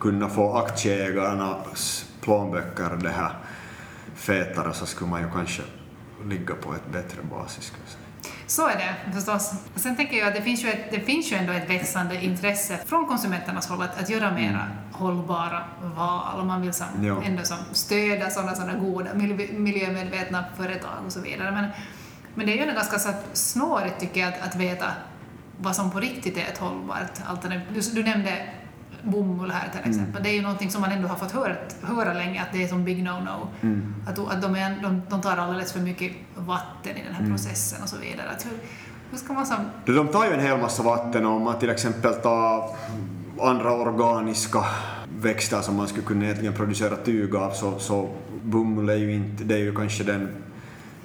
kunna 0.00 0.28
få 0.28 0.56
aktieägarnas 0.56 2.04
plånböcker 2.20 2.98
det 3.02 3.10
här 3.10 3.32
fetare 4.14 4.72
så 4.74 4.86
skulle 4.86 5.10
man 5.10 5.20
ju 5.22 5.26
kanske 5.34 5.62
ligga 6.26 6.54
på 6.54 6.74
ett 6.74 6.92
bättre 6.92 7.22
basis. 7.22 7.64
Skulle 7.64 7.82
jag 7.84 7.90
säga. 7.90 8.04
Så 8.46 8.68
är 8.68 8.76
det 8.76 9.12
förstås. 9.14 9.52
Sen 9.76 9.96
tänker 9.96 10.16
jag 10.16 10.28
att 10.28 10.34
det 10.34 10.42
finns 10.42 10.64
ju, 10.64 10.68
ett, 10.68 10.90
det 10.90 11.00
finns 11.00 11.32
ju 11.32 11.36
ändå 11.36 11.52
ett 11.52 11.70
växande 11.70 12.24
intresse 12.24 12.78
från 12.86 13.06
konsumenternas 13.06 13.68
håll 13.68 13.82
att, 13.82 14.02
att 14.02 14.10
göra 14.10 14.30
mera 14.32 14.68
hållbara 14.92 15.64
val 15.96 16.40
och 16.40 16.46
man 16.46 16.62
vill 16.62 16.72
som, 16.72 16.86
Mm. 16.94 17.06
Ja. 17.06 17.22
ändå 17.24 17.42
som 17.42 17.56
stödja 17.72 18.30
sådana, 18.30 18.54
sådana 18.54 18.74
goda 18.78 19.14
mil- 19.14 19.52
miljömedvetna 19.58 20.44
företag 20.56 20.90
och 21.06 21.12
så 21.12 21.20
vidare. 21.20 21.50
Men, 21.50 21.66
men 22.34 22.46
det 22.46 22.52
är 22.60 22.66
ju 22.66 22.72
ganska 22.72 22.98
så 22.98 23.08
snårigt 23.32 24.00
tycker 24.00 24.20
jag 24.20 24.28
att, 24.28 24.42
att 24.42 24.56
veta 24.56 24.86
vad 25.60 25.76
som 25.76 25.90
på 25.90 26.00
riktigt 26.00 26.36
är 26.36 26.42
ett 26.42 26.58
hållbart 26.58 27.12
alternativ. 27.26 27.66
Du, 27.74 27.80
du 27.80 28.02
nämnde 28.10 28.46
bomull 29.02 29.50
här 29.50 29.68
till 29.68 29.90
exempel. 29.90 30.10
Mm. 30.10 30.22
Det 30.22 30.28
är 30.28 30.34
ju 30.34 30.42
någonting 30.42 30.70
som 30.70 30.80
man 30.80 30.92
ändå 30.92 31.08
har 31.08 31.16
fått 31.16 31.32
hört, 31.32 31.74
höra 31.82 32.12
länge 32.12 32.42
att 32.42 32.48
det 32.52 32.64
är 32.64 32.68
som 32.68 32.84
big 32.84 32.98
no-no. 33.04 33.46
Mm. 33.60 33.94
Att, 34.06 34.18
att 34.18 34.42
de, 34.42 34.54
är, 34.54 34.82
de, 34.82 35.02
de 35.10 35.20
tar 35.20 35.36
alldeles 35.36 35.72
för 35.72 35.80
mycket 35.80 36.12
vatten 36.34 36.96
i 36.96 37.02
den 37.04 37.14
Mm. 37.14 37.22
här 37.24 37.30
processen 37.36 37.82
och 37.82 37.88
så 37.88 37.96
vidare. 37.96 38.28
Att 38.36 38.46
hur, 38.46 38.58
hur 39.10 39.18
ska 39.18 39.32
man 39.32 39.46
som... 39.46 39.56
De 39.86 40.08
tar 40.08 40.24
ju 40.26 40.32
en 40.32 40.40
hel 40.40 40.58
massa 40.58 40.82
vatten 40.82 41.26
om 41.26 41.42
man 41.42 41.58
till 41.58 41.70
exempel 41.70 42.14
tar 42.14 42.70
andra 43.40 43.72
organiska 43.72 44.64
växter 45.20 45.60
som 45.60 45.76
man 45.76 45.88
skulle 45.88 46.06
kunna 46.06 46.24
egentligen 46.24 46.54
producera 46.54 46.96
tyg 46.96 47.34
av 47.34 47.50
så, 47.50 47.78
så 47.78 48.08
bomull 48.42 48.88
är 48.88 48.94
ju 48.96 49.12
inte, 49.14 49.44
det 49.44 49.54
är 49.54 49.58
ju 49.58 49.74
kanske 49.74 50.04
den, 50.04 50.28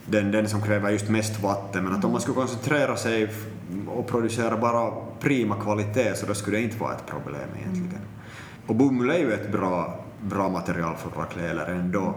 den, 0.05 0.31
den 0.31 0.49
som 0.49 0.61
kräver 0.61 0.89
just 0.89 1.09
mest 1.09 1.39
vatten 1.43 1.83
men 1.83 1.93
att 1.93 2.05
om 2.05 2.11
man 2.11 2.21
skulle 2.21 2.35
koncentrera 2.35 2.97
sig 2.97 3.29
och 3.87 4.07
producera 4.07 4.57
bara 4.57 4.91
prima 5.19 5.55
kvalitet 5.55 6.15
så 6.15 6.25
då 6.25 6.33
skulle 6.33 6.57
det 6.57 6.63
inte 6.63 6.77
vara 6.77 6.93
ett 6.93 7.05
problem 7.05 7.49
egentligen. 7.59 8.01
Och 8.67 8.75
bomull 8.75 9.09
är 9.09 9.17
ju 9.17 9.33
ett 9.33 9.51
bra, 9.51 9.99
bra 10.21 10.49
material 10.49 10.95
för 10.95 11.09
våra 11.09 11.25
kläder 11.25 11.65
ändå. 11.65 12.15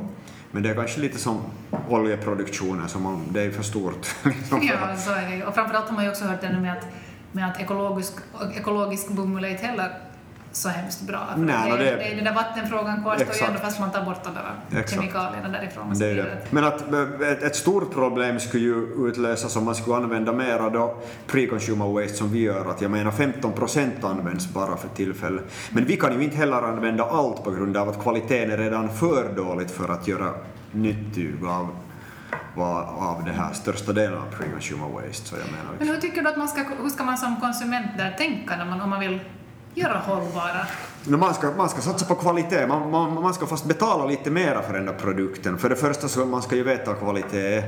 Men 0.50 0.62
det 0.62 0.70
är 0.70 0.74
kanske 0.74 1.00
lite 1.00 1.18
som 1.18 1.40
oljeproduktionen, 1.88 2.88
som 2.88 3.06
om 3.06 3.24
det 3.30 3.42
är 3.42 3.50
för 3.50 3.62
stort. 3.62 4.06
liksom 4.22 4.62
Ja, 4.62 4.96
så 4.96 5.10
är 5.10 5.30
det. 5.30 5.44
Och 5.46 5.54
framförallt 5.54 5.88
har 5.88 5.94
man 5.94 6.04
ju 6.04 6.10
också 6.10 6.24
hört 6.24 6.40
det 6.40 6.52
nu 6.52 6.60
med 6.60 6.72
att, 6.72 6.86
med 7.32 7.48
att 7.48 7.60
ekologisk, 7.60 8.12
ekologisk 8.56 9.08
bomull 9.08 9.44
är 9.44 9.48
inte 9.48 9.66
heller 9.66 9.90
så 10.56 10.68
hemskt 10.68 11.00
bra. 11.00 11.26
För 11.34 11.40
Nej, 11.40 11.70
det, 11.70 11.76
no, 11.76 11.82
är, 11.82 11.84
det- 11.96 11.96
det 12.08 12.14
den 12.14 12.24
där 12.24 12.34
vattenfrågan 12.34 13.02
kvarstår 13.02 13.34
ju 13.40 13.46
ändå 13.46 13.58
fast 13.58 13.80
man 13.80 13.90
tar 13.90 14.04
bort 14.04 14.24
de 14.24 14.34
där 14.34 14.52
Exakt. 14.80 14.90
kemikalierna 14.90 15.48
därifrån. 15.48 15.94
Det 15.98 16.06
är 16.10 16.14
det. 16.14 16.36
Men 16.50 16.64
att 16.64 16.92
ett, 17.22 17.42
ett 17.42 17.56
stort 17.56 17.92
problem 17.94 18.40
skulle 18.40 18.64
ju 18.64 19.08
utlösas 19.08 19.56
om 19.56 19.64
man 19.64 19.74
skulle 19.74 19.96
använda 19.96 20.32
mera 20.32 20.70
då 20.70 20.96
pre-consumer 21.28 22.00
waste 22.02 22.16
som 22.16 22.32
vi 22.32 22.40
gör. 22.40 22.70
Att 22.70 22.80
jag 22.82 22.90
menar 22.90 23.10
15 23.10 23.52
procent 23.52 24.04
används 24.04 24.48
bara 24.48 24.76
för 24.76 24.88
tillfället. 24.88 25.44
Men 25.70 25.84
vi 25.84 25.96
kan 25.96 26.12
ju 26.18 26.24
inte 26.24 26.36
heller 26.36 26.62
använda 26.62 27.04
allt 27.04 27.44
på 27.44 27.50
grund 27.50 27.76
av 27.76 27.88
att 27.88 28.02
kvaliteten 28.02 28.50
är 28.50 28.56
redan 28.58 28.88
för 28.88 29.32
dåligt 29.36 29.70
för 29.70 29.88
att 29.88 30.08
göra 30.08 30.30
nytt 30.72 31.14
tyg 31.14 31.44
av, 31.46 31.68
vad- 32.54 32.84
av 32.88 33.22
det 33.24 33.32
här 33.32 33.52
största 33.52 33.92
delen 33.92 34.18
av 34.18 34.34
pre-consumer 34.34 34.92
waste. 34.92 35.28
Så 35.28 35.36
jag 35.36 35.44
menar 35.52 35.64
Men 35.64 35.72
liksom. 35.78 35.88
hur 35.94 36.00
tycker 36.00 36.22
du 36.22 36.28
att 36.28 36.36
man 36.36 36.48
ska, 36.48 36.62
hur 36.82 36.88
ska 36.88 37.04
man 37.04 37.18
som 37.18 37.36
konsument 37.40 37.86
där 37.98 38.10
tänka 38.18 38.56
när 38.56 38.64
man, 38.64 38.80
om 38.80 38.90
man 38.90 39.00
vill 39.00 39.20
göra 39.76 39.98
hållbara? 39.98 40.66
No, 41.04 41.16
man, 41.16 41.34
ska, 41.34 41.50
man 41.50 41.68
ska 41.68 41.80
satsa 41.80 42.06
på 42.06 42.14
kvalitet, 42.14 42.66
man, 42.66 42.90
man, 42.90 43.14
man 43.14 43.34
ska 43.34 43.46
fast 43.46 43.64
betala 43.64 44.06
lite 44.06 44.30
mera 44.30 44.62
för 44.62 44.72
den 44.72 44.86
där 44.86 44.92
produkten. 44.92 45.58
För 45.58 45.68
det 45.68 45.76
första 45.76 46.08
så 46.08 46.26
man 46.26 46.42
ska 46.42 46.56
ju 46.56 46.62
veta 46.62 46.90
vad 46.90 47.00
kvalitet 47.00 47.56
är. 47.56 47.58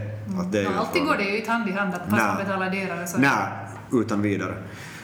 Att 0.40 0.52
det 0.52 0.58
är 0.58 0.62
ju 0.62 0.68
alltid 0.68 1.04
går 1.04 1.16
det 1.16 1.24
ju 1.24 1.38
inte 1.38 1.50
hand 1.50 1.68
i 1.68 1.72
hand 1.72 1.94
att 1.94 2.10
man 2.10 2.36
betalar 2.36 2.70
dyrare 2.70 3.06
så... 3.06 3.18
Nej, 3.18 3.48
utan 3.92 4.22
vidare. 4.22 4.54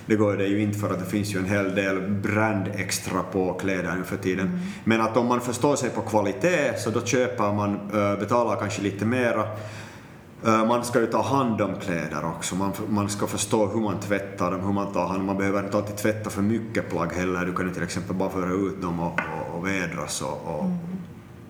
det 0.06 0.16
går 0.16 0.36
det 0.36 0.46
ju 0.46 0.62
inte 0.62 0.78
för 0.78 0.90
att 0.90 0.98
det 0.98 1.10
finns 1.10 1.34
ju 1.34 1.38
en 1.38 1.44
hel 1.44 1.74
del 1.74 2.00
brand 2.10 2.68
extra 2.74 3.22
på 3.32 3.54
kläder 3.54 3.94
nu 3.98 4.04
för 4.04 4.16
tiden. 4.16 4.46
Mm. 4.46 4.60
Men 4.84 5.00
att 5.00 5.16
om 5.16 5.26
man 5.26 5.40
förstår 5.40 5.76
sig 5.76 5.90
på 5.90 6.00
kvalitet 6.00 6.78
så 6.78 6.90
då 6.90 7.00
köper 7.00 7.52
man, 7.52 7.74
äh, 7.74 8.18
betalar 8.18 8.56
kanske 8.56 8.82
lite 8.82 9.04
mera 9.04 9.42
Eh, 9.42 9.83
man 10.44 10.84
ska 10.84 11.00
ju 11.00 11.06
ta 11.06 11.22
hand 11.22 11.60
om 11.60 11.74
kläder 11.80 12.24
också, 12.24 12.54
man, 12.54 12.72
man 12.88 13.08
ska 13.08 13.26
förstå 13.26 13.66
hur 13.66 13.80
man 13.80 14.00
tvättar 14.00 14.50
dem, 14.50 14.60
hur 14.60 14.72
man 14.72 14.92
tar 14.92 15.06
hand 15.06 15.24
Man 15.24 15.38
behöver 15.38 15.64
inte 15.64 15.76
alltid 15.76 15.96
tvätta 15.96 16.30
för 16.30 16.42
mycket 16.42 16.90
plagg 16.90 17.12
heller, 17.12 17.46
du 17.46 17.52
kan 17.52 17.68
ju 17.68 17.74
till 17.74 17.82
exempel 17.82 18.16
bara 18.16 18.30
föra 18.30 18.52
ut 18.52 18.82
dem 18.82 19.00
och, 19.00 19.20
och, 19.20 19.58
och 19.58 19.66
vädras 19.66 20.22
och, 20.22 20.40
och, 20.44 20.64
mm. 20.64 20.78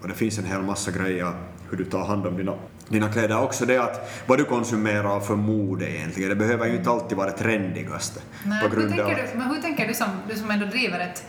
och, 0.02 0.08
det 0.08 0.14
finns 0.14 0.38
en 0.38 0.44
hel 0.44 0.62
massa 0.62 0.90
grejer 0.90 1.32
hur 1.70 1.78
du 1.78 1.84
tar 1.84 2.04
hand 2.04 2.26
om 2.26 2.36
dina, 2.36 2.54
dina 2.88 3.08
kläder. 3.08 3.42
Också 3.42 3.66
det 3.66 3.78
att 3.78 4.22
vad 4.26 4.38
du 4.38 4.44
konsumerar 4.44 5.20
för 5.20 5.36
mode 5.36 5.90
egentligen, 5.90 6.28
det 6.28 6.36
behöver 6.36 6.66
ju 6.66 6.76
inte 6.76 6.90
alltid 6.90 7.18
vara 7.18 7.30
det 7.30 7.36
trendigaste. 7.36 8.20
Nej, 8.44 8.62
på 8.62 8.68
grund 8.74 8.90
hur 8.90 8.96
tänker 8.98 9.22
av... 9.22 9.28
du, 9.32 9.38
men 9.38 9.48
hur 9.48 9.62
tänker 9.62 9.88
du 9.88 9.94
som, 9.94 10.08
du 10.28 10.36
som 10.36 10.50
ändå 10.50 10.66
driver 10.66 11.00
ett, 11.00 11.24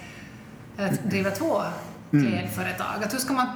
ett 0.78 1.10
driver 1.10 1.32
två 1.32 1.62
mm. 2.12 2.25
klädföretag, 2.25 3.04
att 3.04 3.13
hur 3.13 3.19
ska 3.19 3.34
man 3.34 3.47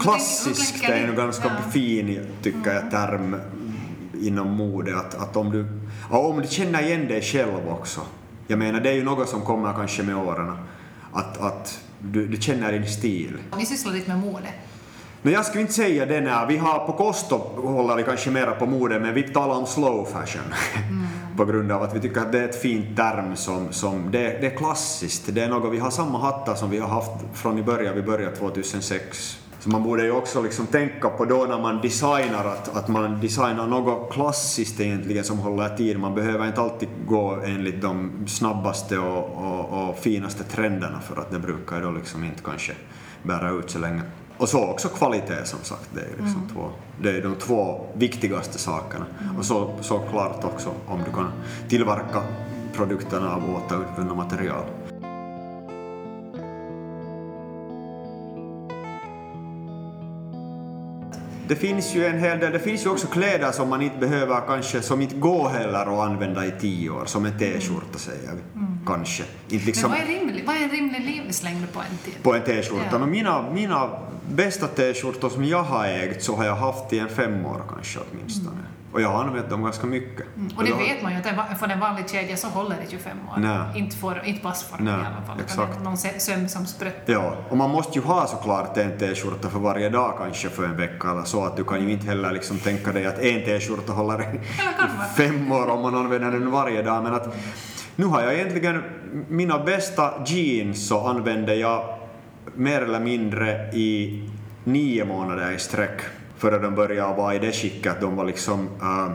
klassiskt 0.00 0.84
är 0.84 1.08
en 1.08 1.16
ganska 1.16 1.48
ja. 1.48 1.70
fin, 1.70 2.26
tycker 2.42 2.74
jag, 2.74 2.90
term 2.90 3.36
inom 4.22 4.50
mode. 4.50 4.96
Att, 4.96 5.14
att 5.14 5.36
om, 5.36 5.50
du, 5.50 5.66
om 6.10 6.40
du 6.42 6.48
känner 6.48 6.82
igen 6.82 7.08
dig 7.08 7.22
själv 7.22 7.68
också. 7.68 8.00
Jag 8.46 8.58
menar, 8.58 8.80
det 8.80 8.90
är 8.90 8.94
ju 8.94 9.04
något 9.04 9.28
som 9.28 9.40
kommer 9.40 9.72
kanske 9.72 10.02
med 10.02 10.16
åren. 10.16 10.56
Att, 11.12 11.40
att 11.40 11.80
du, 11.98 12.26
du 12.26 12.40
känner 12.40 12.72
din 12.72 12.86
stil. 12.86 13.36
Ni 13.56 13.66
sysslar 13.66 13.92
lite 13.92 14.08
med 14.08 14.18
mode. 14.18 14.48
Men 15.22 15.32
jag 15.32 15.46
skulle 15.46 15.60
inte 15.60 15.72
säga 15.72 16.06
det 16.06 16.20
när 16.20 16.46
vi 16.46 16.56
har 16.56 16.86
på 16.86 16.92
Kosto 16.92 17.36
håller 17.56 17.96
vi 17.96 18.02
kanske 18.02 18.30
mera 18.30 18.50
på 18.50 18.66
mode 18.66 19.00
men 19.00 19.14
vi 19.14 19.22
talar 19.22 19.54
om 19.54 19.66
slow 19.66 20.04
fashion. 20.04 20.42
Mm. 20.88 21.06
på 21.36 21.44
grund 21.44 21.72
av 21.72 21.82
att 21.82 21.96
vi 21.96 22.00
tycker 22.00 22.20
att 22.20 22.32
det 22.32 22.38
är 22.38 22.48
ett 22.48 22.62
fint 22.62 22.96
term 22.96 23.36
som, 23.36 23.72
som 23.72 24.10
det, 24.10 24.38
det 24.40 24.46
är 24.46 24.56
klassiskt. 24.56 25.34
Det 25.34 25.42
är 25.42 25.48
något, 25.48 25.72
vi 25.72 25.78
har 25.78 25.90
samma 25.90 26.18
hattar 26.18 26.54
som 26.54 26.70
vi 26.70 26.78
har 26.78 26.88
haft 26.88 27.10
från 27.34 27.58
i 27.58 27.62
början, 27.62 27.94
vi 27.94 28.02
började 28.02 28.36
2006. 28.36 29.38
Så 29.68 29.72
man 29.72 29.82
borde 29.82 30.04
ju 30.04 30.10
också 30.10 30.42
liksom 30.42 30.66
tänka 30.66 31.08
på 31.08 31.24
då 31.24 31.46
när 31.48 31.60
man 31.60 31.80
designar 31.80 32.44
att, 32.44 32.76
att 32.76 32.88
man 32.88 33.20
designar 33.20 33.66
något 33.66 34.12
klassiskt 34.12 34.80
egentligen 34.80 35.24
som 35.24 35.38
håller 35.38 35.76
tid. 35.76 35.98
Man 35.98 36.14
behöver 36.14 36.46
inte 36.46 36.60
alltid 36.60 36.88
gå 37.06 37.40
enligt 37.44 37.82
de 37.82 38.10
snabbaste 38.26 38.98
och, 38.98 39.44
och, 39.44 39.88
och 39.88 39.98
finaste 39.98 40.44
trenderna 40.44 41.00
för 41.00 41.20
att 41.20 41.30
det 41.30 41.38
brukar 41.38 41.82
då 41.82 41.90
liksom 41.90 42.24
inte 42.24 42.42
kanske 42.42 42.72
bära 43.22 43.50
ut 43.50 43.70
så 43.70 43.78
länge. 43.78 44.02
Och 44.38 44.48
så 44.48 44.64
också 44.64 44.88
kvalitet 44.88 45.44
som 45.44 45.58
sagt, 45.62 45.90
det 45.94 46.00
är, 46.00 46.22
liksom 46.22 46.42
mm. 46.42 46.54
två, 46.54 46.70
det 47.02 47.10
är 47.10 47.22
de 47.22 47.34
två 47.34 47.86
viktigaste 47.94 48.58
sakerna. 48.58 49.06
Mm. 49.22 49.36
Och 49.36 49.44
så, 49.44 49.70
såklart 49.80 50.44
också 50.44 50.68
om 50.86 50.98
du 51.06 51.12
kan 51.12 51.32
tillverka 51.68 52.22
produkterna 52.72 53.34
av 53.34 53.42
återvunna 53.56 54.14
material. 54.14 54.64
Det 61.48 61.56
finns 61.56 61.94
ju 61.94 62.06
en 62.06 62.18
hel 62.18 62.38
del, 62.38 62.52
det 62.52 62.58
finns 62.58 62.86
ju 62.86 62.90
också 62.90 63.06
kläder 63.06 63.52
som 63.52 63.68
man 63.68 63.82
inte 63.82 63.98
behöver 63.98 64.40
kanske, 64.46 64.82
som 64.82 65.00
inte 65.00 65.14
går 65.14 65.48
heller 65.48 65.80
att 65.80 66.08
använda 66.10 66.46
i 66.46 66.52
tio 66.60 66.90
år, 66.90 67.04
som 67.04 67.26
en 67.26 67.38
t-skjorta 67.38 67.98
säger 67.98 68.32
vi. 68.32 68.60
Mm. 68.60 68.78
Kanske. 68.86 69.22
Inte 69.48 69.66
liksom, 69.66 69.90
Men 69.90 70.00
vad 70.00 70.10
är, 70.10 70.20
rimlig, 70.20 70.46
vad 70.46 70.56
är 70.56 70.60
en 70.60 70.70
rimlig 70.70 71.00
livslängd 71.00 71.72
på 71.72 71.80
en 71.80 71.86
t-skjorta? 72.04 72.22
På 72.22 72.34
en 72.34 72.42
t-skjorta? 72.42 72.84
Ja. 72.90 73.06
mina, 73.06 73.50
mina 73.52 73.90
bästa 74.34 74.66
t-skjortor 74.66 75.28
som 75.28 75.44
jag 75.44 75.62
har 75.62 75.86
ägt 75.86 76.22
så 76.22 76.36
har 76.36 76.44
jag 76.44 76.56
haft 76.56 76.92
i 76.92 76.98
en 76.98 77.08
fem 77.08 77.46
år 77.46 77.62
kanske 77.74 77.98
åtminstone. 78.10 78.50
Mm. 78.50 78.64
Och 78.92 79.00
jag 79.00 79.08
har 79.08 79.24
använt 79.24 79.50
dem 79.50 79.62
ganska 79.62 79.86
mycket. 79.86 80.26
Mm. 80.36 80.56
Och 80.56 80.64
det 80.64 80.72
vet 80.72 81.02
man 81.02 81.12
ju 81.12 81.18
att 81.18 81.58
för 81.60 81.68
en 81.68 81.80
vanlig 81.80 82.10
kedja 82.10 82.36
så 82.36 82.48
håller 82.48 82.76
det 82.76 82.90
25 82.90 83.18
år. 83.28 83.38
Nej. 83.38 83.58
Inte, 83.74 83.96
för, 83.96 84.22
inte 84.24 84.42
passformen 84.42 84.88
i 84.88 84.90
alla 84.90 85.26
fall. 85.26 85.40
Exakt. 85.40 85.82
Någon 85.82 85.96
söm 85.96 86.48
som 86.48 86.66
sprätter. 86.66 87.12
Ja, 87.12 87.36
och 87.50 87.56
man 87.56 87.70
måste 87.70 87.98
ju 87.98 88.04
ha 88.04 88.26
såklart 88.26 88.76
en 88.76 88.98
t-skjorta 88.98 89.48
för 89.48 89.58
varje 89.58 89.88
dag 89.88 90.14
kanske 90.18 90.48
för 90.48 90.64
en 90.64 90.76
vecka 90.76 91.10
eller 91.10 91.24
så 91.24 91.44
att 91.44 91.56
du 91.56 91.64
kan 91.64 91.82
ju 91.82 91.92
inte 91.92 92.06
heller 92.06 92.32
liksom 92.32 92.58
tänka 92.58 92.92
dig 92.92 93.06
att 93.06 93.18
en 93.18 93.44
t-skjorta 93.44 93.92
håller 93.92 94.34
i 94.34 94.40
fem 95.16 95.52
år 95.52 95.68
om 95.68 95.82
man 95.82 95.94
använder 95.94 96.30
den 96.30 96.50
varje 96.50 96.82
dag. 96.82 97.02
Men 97.02 97.14
att 97.14 97.34
nu 97.96 98.06
har 98.06 98.22
jag 98.22 98.34
egentligen 98.34 98.82
mina 99.28 99.64
bästa 99.64 100.12
jeans 100.26 100.88
så 100.88 101.06
använde 101.06 101.54
jag 101.54 101.97
mer 102.58 102.80
eller 102.80 103.00
mindre 103.00 103.70
i 103.72 104.22
nio 104.64 105.04
månader 105.04 105.52
i 105.52 105.58
sträck 105.58 106.00
före 106.36 106.58
de 106.58 106.74
började 106.74 107.16
vara 107.16 107.34
i 107.34 107.38
det 107.38 107.52
skicket 107.52 107.92
att 107.92 108.00
de 108.00 108.16
var 108.16 108.24
liksom 108.24 108.68
äh, 108.80 109.12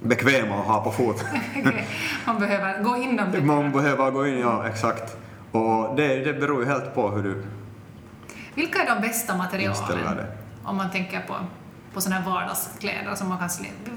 bekväma 0.00 0.60
att 0.60 0.66
ha 0.66 0.84
på 0.84 0.90
foten. 0.90 1.26
Man 2.26 2.38
behöver 2.38 2.82
gå 2.82 2.96
in 2.96 3.16
dem. 3.16 3.46
Man 3.46 3.72
behöver 3.72 4.10
gå 4.10 4.26
in, 4.26 4.38
ja 4.38 4.68
exakt. 4.68 5.16
Och 5.52 5.96
det, 5.96 6.24
det 6.24 6.32
beror 6.32 6.62
ju 6.62 6.68
helt 6.68 6.94
på 6.94 7.10
hur 7.10 7.22
du 7.22 7.44
Vilka 8.54 8.82
är 8.82 8.94
de 8.94 9.00
bästa 9.00 9.36
materialen? 9.36 10.26
Om 10.64 10.76
man 10.76 10.90
tänker 10.90 11.20
på, 11.20 11.34
på 11.94 12.00
sådana 12.00 12.20
här 12.20 12.30
vardagskläder 12.30 13.14
som 13.14 13.28
man 13.28 13.38
kan 13.38 13.48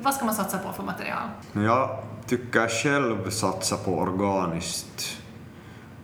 Vad 0.01 0.13
ska 0.13 0.25
man 0.25 0.35
satsa 0.35 0.57
på 0.57 0.73
för 0.73 0.83
material? 0.83 1.27
Jag 1.53 1.97
tycker 2.27 2.67
själv 2.67 3.29
satsa 3.29 3.77
på 3.77 3.97
organiskt 3.97 5.21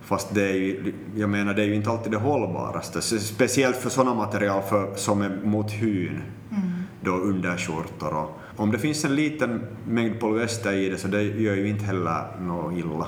Fast 0.04 0.34
det 0.34 0.42
är 0.42 0.54
ju, 0.54 0.92
jag 1.16 1.30
menar, 1.30 1.54
det 1.54 1.62
är 1.62 1.66
ju 1.66 1.74
inte 1.74 1.90
alltid 1.90 2.12
det 2.12 2.18
hållbaraste. 2.18 3.02
Speciellt 3.02 3.76
för 3.76 3.90
sådana 3.90 4.14
material 4.14 4.62
för, 4.62 4.94
som 4.96 5.22
är 5.22 5.40
mot 5.44 5.70
hyn, 5.70 6.22
mm. 6.50 6.72
då 7.00 7.10
underskjortor 7.10 8.14
och 8.14 8.40
om 8.56 8.70
det 8.70 8.78
finns 8.78 9.04
en 9.04 9.14
liten 9.14 9.66
mängd 9.88 10.20
polyester 10.20 10.72
i 10.72 10.88
det 10.88 10.98
så 10.98 11.08
det 11.08 11.22
gör 11.22 11.54
ju 11.54 11.68
inte 11.68 11.84
heller 11.84 12.40
något 12.40 12.78
illa. 12.78 13.06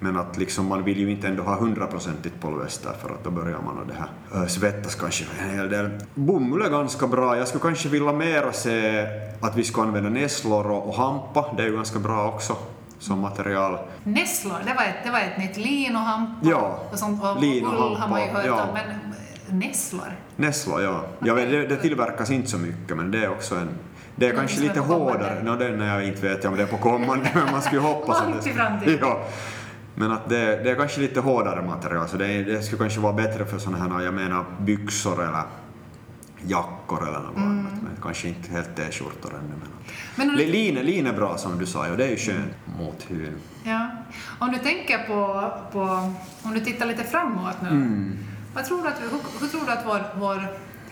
Men 0.00 0.16
att 0.16 0.38
liksom 0.38 0.66
man 0.66 0.84
vill 0.84 0.98
ju 0.98 1.10
inte 1.10 1.28
ändå 1.28 1.42
ha 1.42 1.56
hundraprocentigt 1.56 2.40
polyester 2.40 2.92
för 3.02 3.10
att 3.10 3.24
då 3.24 3.30
börjar 3.30 3.58
man 3.64 3.78
och 3.78 3.86
det 3.86 3.94
här 3.94 4.46
svettas 4.46 4.94
kanske 4.94 5.24
en 5.42 5.58
hel 5.58 5.68
del. 5.68 5.90
Bomull 6.14 6.62
är 6.62 6.70
ganska 6.70 7.06
bra. 7.06 7.36
Jag 7.36 7.48
skulle 7.48 7.62
kanske 7.62 7.88
vilja 7.88 8.12
mera 8.12 8.52
se 8.52 9.06
att 9.40 9.56
vi 9.56 9.64
ska 9.64 9.82
använda 9.82 10.10
nässlor 10.10 10.70
och, 10.70 10.88
och 10.88 10.94
hampa. 10.94 11.54
Det 11.56 11.62
är 11.62 11.66
ju 11.66 11.76
ganska 11.76 11.98
bra 11.98 12.28
också 12.28 12.56
som 12.98 13.20
material. 13.20 13.78
Nässlor, 14.04 14.56
det 14.66 14.74
var 14.74 14.82
ett, 14.82 15.04
det 15.04 15.10
var 15.10 15.18
ett 15.18 15.38
nytt 15.38 15.56
lin 15.56 15.96
och 15.96 16.02
hampa 16.02 16.48
ja, 16.48 16.80
och 16.92 16.98
sånt. 16.98 17.22
Hampa, 17.22 17.40
har 17.40 18.08
man 18.08 18.20
ju 18.20 18.28
hört 18.28 18.46
ja. 18.46 18.62
om, 18.62 18.68
men 18.74 19.58
nässlor? 19.58 20.12
Nässlor, 20.36 20.82
ja. 20.82 21.04
ja 21.18 21.34
det, 21.34 21.66
det 21.66 21.76
tillverkas 21.76 22.30
inte 22.30 22.48
så 22.48 22.58
mycket, 22.58 22.96
men 22.96 23.10
det 23.10 23.24
är 23.24 23.30
också 23.30 23.54
en 23.54 23.68
det 24.18 24.26
är 24.26 24.34
kanske 24.34 24.60
lite 24.60 24.80
hårdare, 24.80 25.42
no, 25.42 25.56
den 25.56 25.80
jag 25.80 26.06
inte 26.06 26.28
vet 26.28 26.44
om 26.44 26.56
det 26.56 26.62
är 26.62 26.66
på 26.66 26.76
kommande, 26.76 27.30
men 27.34 27.52
man 27.52 27.62
skulle 27.62 27.80
hoppas 27.92 28.20
att 28.20 28.44
det... 28.44 28.54
Långt 28.54 29.00
Ja. 29.00 29.20
Men 29.94 30.12
att 30.12 30.28
det, 30.28 30.56
det 30.64 30.70
är 30.70 30.74
kanske 30.74 31.00
lite 31.00 31.20
hårdare 31.20 31.62
material, 31.62 32.08
så 32.08 32.16
det, 32.16 32.42
det 32.42 32.62
skulle 32.62 32.78
kanske 32.78 33.00
vara 33.00 33.12
bättre 33.12 33.44
för 33.44 33.58
sådana 33.58 33.96
här, 33.96 34.04
jag 34.04 34.14
menar 34.14 34.44
byxor 34.58 35.22
eller 35.22 35.42
jackor 36.46 37.08
eller 37.08 37.20
något 37.20 37.36
mm. 37.36 37.48
annat, 37.48 37.72
men 37.82 37.96
kanske 38.02 38.28
inte 38.28 38.52
helt 38.52 38.76
t-skjortor 38.76 39.34
ännu. 39.34 39.54
Men, 40.16 40.28
men 40.28 40.36
du... 40.36 40.46
lin, 40.46 40.74
lin 40.74 41.06
är 41.06 41.12
bra 41.12 41.38
som 41.38 41.58
du 41.58 41.66
sa, 41.66 41.90
och 41.90 41.96
det 41.96 42.04
är 42.04 42.10
ju 42.10 42.16
skönt 42.16 42.52
mot 42.78 43.02
hyn. 43.02 43.38
Ja. 43.64 43.88
Om 44.38 44.52
du 44.52 44.58
tänker 44.58 44.98
på, 44.98 45.52
på, 45.72 45.80
om 46.42 46.54
du 46.54 46.60
tittar 46.60 46.86
lite 46.86 47.04
framåt 47.04 47.56
nu, 47.62 47.68
mm. 47.68 48.18
vad 48.54 48.64
tror 48.64 48.82
du 48.82 48.88
att, 48.88 49.02
hur, 49.02 49.40
hur 49.40 49.48
tror 49.48 49.66
du 49.66 49.72
att 49.72 49.86
vår, 49.86 50.20
vår 50.20 50.46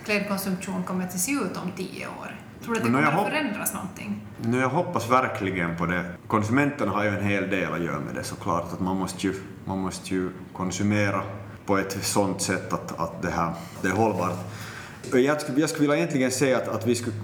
klädkonsumtion 0.05 0.85
kommer 0.85 1.05
att 1.05 1.21
se 1.21 1.33
ut 1.33 1.57
om 1.57 1.73
tio 1.77 2.07
år? 2.07 2.41
Tror 2.65 2.75
du 2.75 2.81
att 2.81 2.87
det 2.87 2.93
kommer 2.93 3.03
att 3.03 3.29
förändras 3.29 3.75
någonting? 3.75 4.21
No, 4.43 4.57
jag 4.57 4.69
hoppas 4.69 5.11
verkligen 5.11 5.77
på 5.77 5.87
det. 5.87 6.05
Konsumenterna 6.27 6.93
har 6.93 7.05
ju 7.05 7.09
en 7.09 7.25
hel 7.25 7.51
del 7.51 7.73
att 7.73 7.81
göra 7.81 8.01
med 8.01 8.15
det 8.15 8.25
såklart, 8.25 8.73
att 8.73 8.81
man 8.81 8.97
måste 8.97 9.27
ju, 9.27 9.35
man 9.65 9.79
måste 9.79 10.15
ju 10.15 10.31
konsumera 10.53 11.23
på 11.67 11.79
ett 11.79 12.05
sådant 12.05 12.43
sätt 12.43 12.73
att, 12.73 13.01
att 13.01 13.23
det 13.23 13.31
här 13.31 13.53
det 13.83 13.89
är 13.89 13.93
hållbart. 13.93 14.39
Jag 15.13 15.41
skulle, 15.41 15.61
jag 15.61 15.71
skulle 15.71 15.89
vilja 15.89 15.97
egentligen 15.97 16.31
säga 16.31 16.57
att, 16.57 16.69
att 16.69 16.87
vi 16.87 16.95
skulle, 16.95 17.17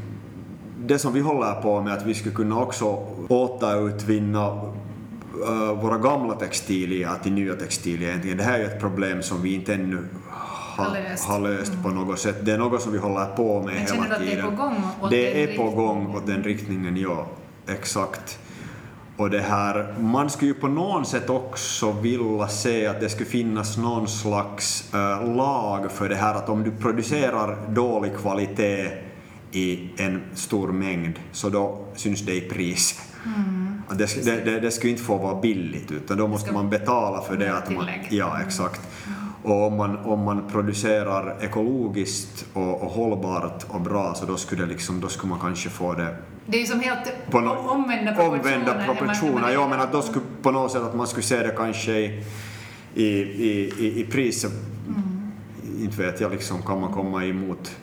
det 0.86 0.98
som 0.98 1.12
vi 1.12 1.20
håller 1.20 1.62
på 1.62 1.80
med, 1.80 1.92
att 1.92 2.06
vi 2.06 2.14
skulle 2.14 2.34
kunna 2.34 2.60
också 2.60 3.06
återutvinna 3.28 4.52
uh, 5.48 5.82
våra 5.82 5.98
gamla 5.98 6.34
textilier 6.34 7.10
till 7.22 7.32
nya 7.32 7.54
textilier. 7.54 8.08
Egentligen. 8.08 8.38
Det 8.38 8.44
här 8.44 8.54
är 8.54 8.58
ju 8.58 8.64
ett 8.64 8.80
problem 8.80 9.22
som 9.22 9.42
vi 9.42 9.54
inte 9.54 9.74
ännu 9.74 9.98
ha, 10.76 10.92
löst, 10.92 11.24
ha 11.24 11.38
löst 11.38 11.72
mm. 11.72 11.82
på 11.82 11.88
något 11.88 12.18
sätt. 12.18 12.36
Det 12.42 12.52
är 12.52 12.58
något 12.58 12.82
som 12.82 12.92
vi 12.92 12.98
håller 12.98 13.26
på 13.26 13.62
med 13.62 13.74
hela 13.74 13.86
tiden. 13.86 14.20
det 14.20 14.32
är 14.32 14.42
på 14.42 14.50
gång? 14.50 14.84
Det 15.10 15.42
är 15.42 15.56
på 15.56 15.70
gång 15.70 16.16
åt 16.16 16.26
den 16.26 16.42
riktningen, 16.42 16.96
ja. 16.96 17.26
Exakt. 17.66 18.38
Och 19.22 19.30
det 19.30 19.40
här, 19.40 19.94
man 20.00 20.30
skulle 20.30 20.50
ju 20.50 20.54
på 20.54 20.68
något 20.68 21.08
sätt 21.08 21.30
också 21.30 21.92
vilja 21.92 22.48
se 22.48 22.86
att 22.86 23.00
det 23.00 23.08
skulle 23.08 23.30
finnas 23.30 23.78
någon 23.78 24.08
slags 24.08 24.94
äh, 24.94 25.36
lag 25.36 25.92
för 25.92 26.08
det 26.08 26.14
här 26.14 26.34
att 26.34 26.48
om 26.48 26.62
du 26.62 26.70
producerar 26.70 27.56
dålig 27.68 28.16
kvalitet 28.16 28.90
i 29.52 29.90
en 29.96 30.22
stor 30.34 30.68
mängd 30.68 31.14
så 31.32 31.48
då 31.48 31.84
syns 31.94 32.20
det 32.20 32.34
i 32.34 32.40
pris. 32.40 33.00
Mm. 33.24 33.82
Det, 33.98 34.24
det, 34.24 34.44
det, 34.44 34.60
det 34.60 34.70
skulle 34.70 34.90
inte 34.90 35.02
få 35.02 35.16
vara 35.16 35.40
billigt 35.40 35.90
utan 35.90 36.18
då 36.18 36.28
måste 36.28 36.52
man 36.52 36.70
betala 36.70 37.22
för 37.22 37.36
det. 37.36 37.56
Att 37.56 37.70
man, 37.70 37.86
ja, 38.10 38.40
exakt. 38.46 38.80
Mm. 39.06 39.18
Och 39.42 39.66
om 39.66 39.76
man, 39.76 39.96
om 39.96 40.24
man 40.24 40.48
producerar 40.48 41.36
ekologiskt 41.40 42.46
och, 42.52 42.82
och 42.82 42.90
hållbart 42.90 43.64
och 43.68 43.80
bra 43.80 44.14
så 44.14 44.26
då 44.26 44.36
skulle, 44.36 44.62
det 44.62 44.68
liksom, 44.68 45.00
då 45.00 45.08
skulle 45.08 45.30
man 45.30 45.40
kanske 45.40 45.68
få 45.68 45.94
det 45.94 46.16
det 46.46 46.56
är 46.56 46.60
ju 46.60 46.66
som 46.66 46.80
helt 46.80 47.30
på 47.30 47.40
no 47.40 47.50
omvända 47.50 48.14
proportioner. 48.14 48.56
Omvända 48.56 48.84
proportioner, 48.84 49.50
ja 49.52 49.68
men 49.68 49.80
att 49.80 49.92
då 49.92 50.02
skulle 50.02 50.24
på 50.42 50.50
något 50.50 50.72
sätt 50.72 50.82
att 50.82 50.94
man 50.94 51.06
skulle 51.06 51.22
se 51.22 51.42
det 51.42 51.54
kanske 51.56 51.92
i, 51.92 52.22
i, 52.94 53.08
i, 53.78 54.00
i, 54.00 54.06
priset. 54.10 54.52
Mm. 54.88 55.32
Inte 55.80 56.02
vet 56.02 56.20
jag, 56.20 56.32
liksom, 56.32 56.62
kan 56.62 56.80
man 56.80 56.92
komma 56.92 57.24
emot 57.24 57.76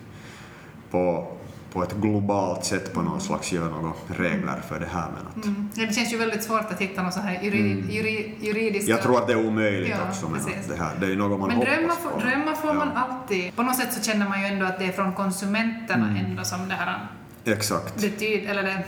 på 0.92 1.28
på 1.74 1.84
ett 1.84 1.94
globalt 1.94 2.66
sätt 2.66 2.94
på 2.94 3.02
något 3.02 3.24
slags 3.24 3.52
göra 3.52 3.70
några 3.70 3.94
regler 4.08 4.62
för 4.70 4.80
det 4.80 4.88
här. 4.94 5.08
Men 5.16 5.28
att... 5.28 5.46
Mm. 5.46 5.70
Det 5.76 5.94
känns 5.96 6.14
ju 6.14 6.18
väldigt 6.18 6.44
svårt 6.44 6.72
att 6.72 6.82
hitta 6.82 7.04
något 7.04 7.14
så 7.14 7.20
här 7.20 7.44
juri, 7.44 7.72
mm. 7.72 7.90
juri, 7.90 8.36
juridiska... 8.42 8.92
Jag 8.92 9.02
tror 9.02 9.18
att 9.18 9.28
det 9.28 9.34
är 9.34 9.48
omöjligt 9.48 9.90
ja, 9.90 10.10
också. 10.10 10.30
Men 10.30 10.42
det, 10.68 10.76
här, 10.76 10.96
det 11.00 11.06
är 11.06 11.16
något 11.16 11.40
man 11.40 11.48
men 11.50 11.58
hoppas 11.58 11.74
drömma, 11.76 11.96
på. 12.14 12.20
drömma 12.20 12.56
får 12.56 12.74
man 12.74 12.92
alltid. 12.92 13.56
På 13.56 13.64
något 13.64 13.76
sätt 13.76 13.94
så 13.94 14.04
känner 14.04 14.30
man 14.30 14.42
ju 14.42 14.48
ändå 14.48 14.66
att 14.66 14.80
det 14.80 14.86
är 14.86 14.92
från 14.92 15.14
konsumenterna 15.14 16.08
mm. 16.08 16.26
ändå 16.26 16.44
som 16.44 16.68
det 16.68 16.76
här 16.76 17.08
Exakt. 17.54 17.96
betyder, 17.96 18.50
eller 18.50 18.64
det 18.64 18.84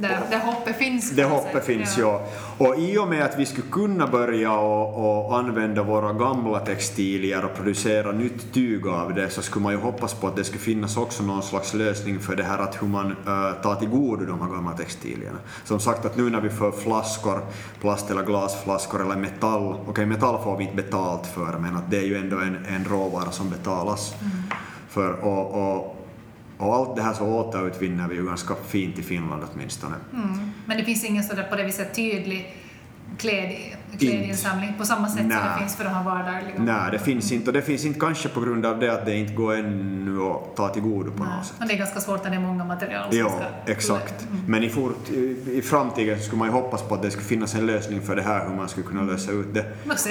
där, 0.00 0.20
där 0.30 0.38
hoppet 0.38 0.76
finns. 0.76 1.10
Det 1.10 1.24
hoppet 1.24 1.64
finns, 1.64 1.98
ja. 1.98 2.22
ja. 2.58 2.66
Och 2.66 2.78
i 2.78 2.98
och 2.98 3.08
med 3.08 3.22
att 3.22 3.38
vi 3.38 3.46
skulle 3.46 3.66
kunna 3.70 4.06
börja 4.06 4.52
och, 4.52 5.26
och, 5.26 5.38
använda 5.38 5.82
våra 5.82 6.12
gamla 6.12 6.58
textilier 6.58 7.44
och 7.44 7.54
producera 7.56 8.12
nytt 8.12 8.52
tyg 8.52 8.86
av 8.86 9.14
det 9.14 9.30
så 9.30 9.42
skulle 9.42 9.62
man 9.62 9.72
ju 9.72 9.78
hoppas 9.78 10.14
på 10.14 10.26
att 10.26 10.36
det 10.36 10.44
skulle 10.44 10.60
finnas 10.60 10.96
också 10.96 11.22
någon 11.22 11.42
slags 11.42 11.74
lösning 11.74 12.20
för 12.20 12.36
det 12.36 12.42
här 12.42 12.58
att 12.58 12.82
hur 12.82 12.88
man 12.88 13.06
äh, 13.06 13.62
tar 13.62 13.76
till 13.78 13.88
godo 13.88 14.24
de 14.26 14.40
här 14.40 14.48
gamla 14.48 14.72
textilierna. 14.72 15.38
Som 15.64 15.80
sagt 15.80 16.04
att 16.04 16.16
nu 16.16 16.30
när 16.30 16.40
vi 16.40 16.50
får 16.50 16.72
flaskor, 16.72 17.40
plast 17.80 18.10
eller 18.10 18.22
glasflaskor 18.22 19.02
eller 19.02 19.16
metall, 19.16 19.72
okej 19.72 19.90
okay, 19.90 20.06
metall 20.06 20.42
får 20.42 20.56
vi 20.56 20.64
inte 20.64 20.76
betalt 20.76 21.26
för 21.26 21.58
men 21.58 21.76
att 21.76 21.90
det 21.90 21.98
är 21.98 22.04
ju 22.04 22.16
ändå 22.16 22.38
en, 22.38 22.66
en 22.68 22.84
råvara 22.84 23.30
som 23.30 23.50
betalas 23.50 24.14
mm. 24.20 24.32
för. 24.88 25.24
Och, 25.24 25.76
och, 25.76 25.95
och 26.58 26.74
allt 26.74 26.96
det 26.96 27.02
här 27.02 27.14
så 27.14 27.24
återutvinner 27.24 28.08
vi 28.08 28.14
ju 28.14 28.26
ganska 28.26 28.54
fint 28.54 28.98
i 28.98 29.02
Finland 29.02 29.42
åtminstone. 29.52 29.96
Mm. 30.12 30.52
Men 30.66 30.76
det 30.76 30.84
finns 30.84 31.04
ingen 31.04 31.24
sådär 31.24 31.46
på 31.50 31.56
det 31.56 31.64
viset 31.64 31.94
tydlig 31.94 32.56
kläd, 33.18 33.56
klädinsamling 33.98 34.74
på 34.78 34.84
samma 34.84 35.08
sätt 35.08 35.26
Nä. 35.26 35.34
som 35.34 35.48
det 35.48 35.58
finns 35.58 35.76
för 35.76 35.84
de 35.84 35.90
här 35.90 36.04
vardagliga? 36.04 36.54
Nej, 36.58 36.90
det 36.92 36.98
finns 36.98 37.32
inte. 37.32 37.50
Och 37.50 37.52
det 37.52 37.62
finns 37.62 37.84
inte 37.84 38.00
kanske 38.00 38.28
på 38.28 38.40
grund 38.40 38.66
av 38.66 38.80
det 38.80 38.92
att 38.92 39.06
det 39.06 39.16
inte 39.16 39.32
går 39.32 39.54
ännu 39.54 40.22
att 40.22 40.56
ta 40.56 40.68
till 40.68 40.82
godo 40.82 41.10
på 41.10 41.24
Nej. 41.24 41.36
något 41.36 41.46
sätt. 41.46 41.56
Men 41.58 41.68
det 41.68 41.74
är 41.74 41.78
ganska 41.78 42.00
svårt 42.00 42.24
när 42.24 42.30
det 42.30 42.36
är 42.36 42.40
många 42.40 42.64
material 42.64 43.10
som 43.10 43.18
ja, 43.18 43.28
ska... 43.28 43.72
exakt. 43.72 44.26
Mm. 44.30 44.42
Men 44.46 44.64
i, 44.64 44.68
fort, 44.68 45.10
i, 45.10 45.36
i 45.52 45.62
framtiden 45.62 46.20
skulle 46.20 46.38
man 46.38 46.48
ju 46.48 46.54
hoppas 46.54 46.82
på 46.82 46.94
att 46.94 47.02
det 47.02 47.10
skulle 47.10 47.26
finnas 47.26 47.54
en 47.54 47.66
lösning 47.66 48.02
för 48.02 48.16
det 48.16 48.22
här, 48.22 48.48
hur 48.48 48.56
man 48.56 48.68
skulle 48.68 48.86
kunna 48.86 49.02
lösa 49.02 49.32
ut 49.32 49.54
det. 49.54 49.64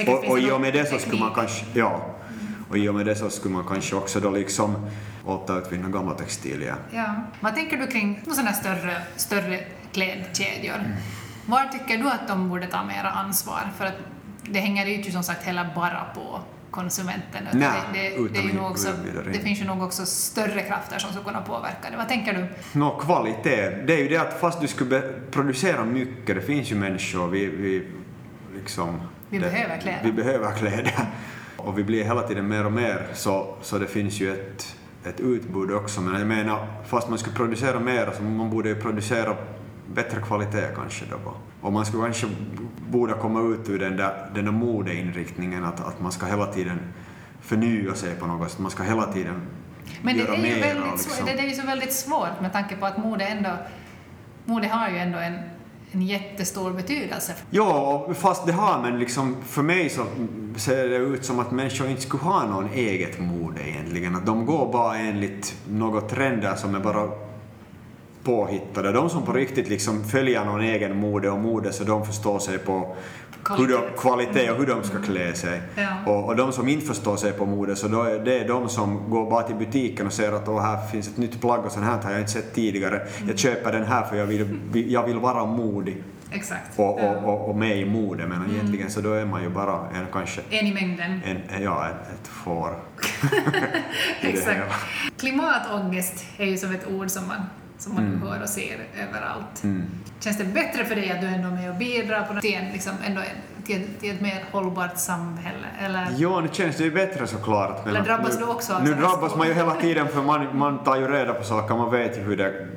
Och, 0.07 0.31
och 0.31 0.39
i 0.39 0.51
och 0.51 0.61
med 0.61 0.73
det 0.73 0.85
så 0.85 0.97
skulle 0.97 1.19
man 1.19 1.33
kanske... 1.35 1.65
Ja, 1.73 2.01
och 2.69 2.77
i 2.77 2.89
och 2.89 2.95
med 2.95 3.05
det 3.05 3.15
så 3.15 3.29
skulle 3.29 3.53
man 3.53 3.63
kanske 3.67 3.95
också 3.95 4.19
då 4.19 4.29
liksom 4.29 4.75
återutvinna 5.25 5.89
gamla 5.89 6.13
textilier. 6.13 6.75
Ja. 6.91 7.15
Vad 7.39 7.55
tänker 7.55 7.77
du 7.77 7.87
kring 7.87 8.21
sådana 8.27 8.53
större, 8.53 9.01
större 9.15 9.59
klädkedjor? 9.91 10.75
Mm. 10.75 10.91
Var 11.45 11.63
tycker 11.63 11.97
du 11.97 12.09
att 12.09 12.27
de 12.27 12.49
borde 12.49 12.67
ta 12.67 12.83
mera 12.83 13.09
ansvar? 13.09 13.71
För 13.77 13.85
att 13.85 13.97
det 14.43 14.59
hänger 14.59 14.85
ju 14.85 15.11
som 15.11 15.23
sagt 15.23 15.43
heller 15.43 15.69
bara 15.75 16.05
på 16.15 16.39
konsumenten. 16.71 17.47
Nej, 17.53 17.69
det, 17.93 17.99
det, 17.99 18.27
det, 18.29 18.57
är 18.57 18.69
också, 18.69 18.87
det 19.33 19.39
finns 19.39 19.61
ju 19.61 19.65
nog 19.65 19.83
också 19.83 20.05
större 20.05 20.61
krafter 20.61 20.99
som 20.99 21.11
skulle 21.11 21.25
kunna 21.25 21.41
påverka 21.41 21.89
det. 21.91 21.97
Vad 21.97 22.07
tänker 22.07 22.33
du? 22.33 22.47
Nå, 22.79 22.99
kvalitet. 22.99 23.69
Det 23.87 23.93
är 23.93 23.97
ju 23.97 24.07
det 24.07 24.17
att 24.17 24.39
fast 24.39 24.61
du 24.61 24.67
skulle 24.67 25.01
producera 25.31 25.85
mycket, 25.85 26.35
det 26.35 26.41
finns 26.41 26.71
ju 26.71 26.75
människor, 26.75 27.27
vi, 27.27 27.45
vi 27.45 27.87
liksom... 28.55 29.01
Vi 29.29 29.37
det, 29.37 29.49
behöver 29.49 29.77
kläder. 29.77 29.99
Vi 30.03 30.11
behöver 30.11 30.51
kläder 30.51 30.93
och 31.57 31.77
vi 31.79 31.83
blir 31.83 32.03
hela 32.03 32.21
tiden 32.21 32.47
mer 32.47 32.65
och 32.65 32.71
mer 32.71 33.07
så, 33.13 33.55
så 33.61 33.77
det 33.77 33.87
finns 33.87 34.19
ju 34.19 34.33
ett, 34.33 34.75
ett 35.05 35.19
utbud 35.19 35.71
också. 35.71 36.01
Men 36.01 36.19
jag 36.19 36.27
menar, 36.27 36.67
fast 36.85 37.09
man 37.09 37.17
skulle 37.17 37.35
producera 37.35 37.79
mer 37.79 38.11
så 38.17 38.23
man 38.23 38.49
borde 38.49 38.69
ju 38.69 38.75
producera 38.75 39.35
bättre 39.93 40.21
kvalitet 40.21 40.67
kanske 40.75 41.05
då. 41.05 41.33
Och 41.61 41.73
man 41.73 41.85
skulle 41.85 42.03
kanske 42.03 42.27
borde 42.89 43.13
komma 43.13 43.41
ut 43.41 43.69
ur 43.69 43.79
den 43.79 43.97
där, 43.97 44.29
den 44.35 44.45
där 44.45 44.51
modeinriktningen 44.51 45.63
att, 45.63 45.87
att 45.87 46.01
man 46.01 46.11
ska 46.11 46.25
hela 46.25 46.45
tiden 46.45 46.79
förnya 47.41 47.95
sig 47.95 48.15
på 48.15 48.27
något 48.27 48.51
sätt. 48.51 48.59
Man 48.59 48.71
ska 48.71 48.83
hela 48.83 49.13
tiden 49.13 49.41
Men 50.01 50.17
det 50.17 50.23
är 50.23 50.35
ju 50.35 50.61
väldigt, 50.61 50.91
liksom. 50.91 51.25
det 51.25 51.31
är 51.31 51.47
ju 51.47 51.53
så 51.53 51.65
väldigt 51.65 51.93
svårt 51.93 52.41
med 52.41 52.53
tanke 52.53 52.75
på 52.75 52.85
att 52.85 52.97
mode 52.97 53.25
ändå 53.25 53.49
mode 54.45 54.67
har 54.67 54.89
ju 54.89 54.97
ändå 54.97 55.17
en 55.17 55.39
en 55.95 56.01
jättestor 56.01 56.71
betydelse. 56.71 57.33
Ja, 57.49 58.07
fast 58.13 58.45
det 58.45 58.51
har, 58.51 58.81
men 58.81 58.99
liksom 58.99 59.35
för 59.47 59.61
mig 59.61 59.89
så 59.89 60.05
ser 60.55 60.89
det 60.89 60.95
ut 60.95 61.25
som 61.25 61.39
att 61.39 61.51
människor 61.51 61.87
inte 61.87 62.01
skulle 62.01 62.23
ha 62.23 62.47
någon 62.47 62.69
eget 62.73 63.19
mode 63.19 63.69
egentligen. 63.69 64.15
Att 64.15 64.25
de 64.25 64.45
går 64.45 64.71
bara 64.71 64.97
enligt 64.97 65.55
några 65.69 66.01
trender 66.01 66.55
som 66.55 66.75
är 66.75 66.79
bara 66.79 67.09
påhittade. 68.25 68.91
De 68.91 69.09
som 69.09 69.25
på 69.25 69.33
riktigt 69.33 69.69
liksom 69.69 70.03
följer 70.03 70.45
någon 70.45 70.61
egen 70.61 70.97
mode 70.97 71.29
och 71.29 71.39
mode 71.39 71.73
så 71.73 71.83
de 71.83 72.05
förstår 72.05 72.39
sig 72.39 72.57
på 72.57 72.95
kvalitet, 73.43 73.73
hur 73.73 73.81
de, 73.81 73.97
kvalitet 73.97 74.51
och 74.51 74.57
hur 74.57 74.67
de 74.67 74.83
ska 74.83 75.01
klä 75.01 75.33
sig. 75.33 75.61
Ja. 75.75 76.11
Och, 76.11 76.25
och, 76.25 76.35
de 76.35 76.51
som 76.51 76.67
inte 76.67 76.85
förstår 76.85 77.17
sig 77.17 77.31
på 77.33 77.45
mode 77.45 77.75
så 77.75 78.03
är 78.03 78.19
det 78.19 78.39
är 78.39 78.47
de 78.47 78.69
som 78.69 79.09
går 79.09 79.29
bara 79.29 79.43
till 79.43 79.55
butiken 79.55 80.07
och 80.07 80.13
ser 80.13 80.31
att 80.31 80.47
Åh, 80.47 80.61
här 80.61 80.87
finns 80.87 81.07
ett 81.07 81.17
nytt 81.17 81.41
plagg 81.41 81.65
och 81.65 81.71
sånt 81.71 81.85
här 81.85 82.01
har 82.03 82.11
jag 82.11 82.19
inte 82.19 82.31
sett 82.31 82.53
tidigare. 82.53 82.95
Mm. 82.95 83.27
Jag 83.27 83.39
köper 83.39 83.71
den 83.71 83.85
här 83.85 84.03
för 84.03 84.15
jag 84.15 84.25
vill, 84.25 84.59
jag 84.91 85.03
vill 85.07 85.19
vara 85.19 85.45
modig. 85.45 86.03
Exakt. 86.31 86.79
Och, 86.79 86.99
och, 86.99 87.23
och, 87.23 87.49
och 87.49 87.55
med 87.55 87.77
i 87.77 87.85
mode, 87.85 88.27
men 88.27 88.37
mm. 88.37 88.51
egentligen 88.51 88.91
så 88.91 89.01
då 89.01 89.13
är 89.13 89.25
man 89.25 89.43
ju 89.43 89.49
bara 89.49 89.73
en 89.73 90.05
kanske... 90.13 90.41
En 90.49 90.67
i 90.67 90.73
mängden. 90.73 91.21
En, 91.25 91.63
ja, 91.63 91.87
ett, 91.89 92.13
ett 92.13 92.27
får. 92.27 92.69
Exakt. 94.21 94.73
Klimatångest 95.17 96.25
är 96.37 96.45
ju 96.45 96.57
som 96.57 96.71
ett 96.71 96.87
ord 96.87 97.09
som 97.09 97.27
man 97.27 97.41
som 97.77 97.93
man 97.93 98.05
mm. 98.05 98.21
hör 98.21 98.41
och 98.41 98.49
ser 98.49 98.87
överallt. 99.07 99.63
Mm. 99.63 99.83
Känns 100.19 100.37
det 100.37 100.43
bättre 100.43 100.85
för 100.85 100.95
dig 100.95 101.11
att 101.11 101.21
du 101.21 101.27
ändå 101.27 101.47
är 101.47 101.51
med 101.51 101.69
och 101.69 101.75
bidrar 101.75 102.23
på 102.23 102.41
till, 102.41 102.53
en, 102.53 102.71
liksom, 102.71 102.93
ändå 103.05 103.21
till, 103.65 103.87
till 103.99 104.15
ett 104.15 104.21
mer 104.21 104.43
hållbart 104.51 104.97
samhälle? 104.97 105.67
Eller? 105.79 106.07
Jo, 106.15 106.39
nu 106.39 106.49
känns 106.51 106.77
det 106.77 106.83
ju 106.83 106.91
bättre 106.91 107.27
såklart. 107.27 107.87
Eller 107.87 108.01
drabbas 108.01 108.39
nu, 108.39 108.45
du 108.45 108.51
också 108.51 108.73
av 108.73 108.83
Nu 108.83 108.93
drabbas 108.93 109.35
man 109.35 109.47
ju 109.47 109.53
hela 109.53 109.75
tiden 109.81 110.07
för 110.07 110.21
man, 110.21 110.57
man 110.57 110.83
tar 110.83 110.95
ju 110.95 111.07
reda 111.07 111.33
på 111.33 111.43
saker, 111.43 111.75
man 111.75 111.91
vet 111.91 112.17
ju 112.17 112.21
hur 112.21 112.37
det 112.37 112.67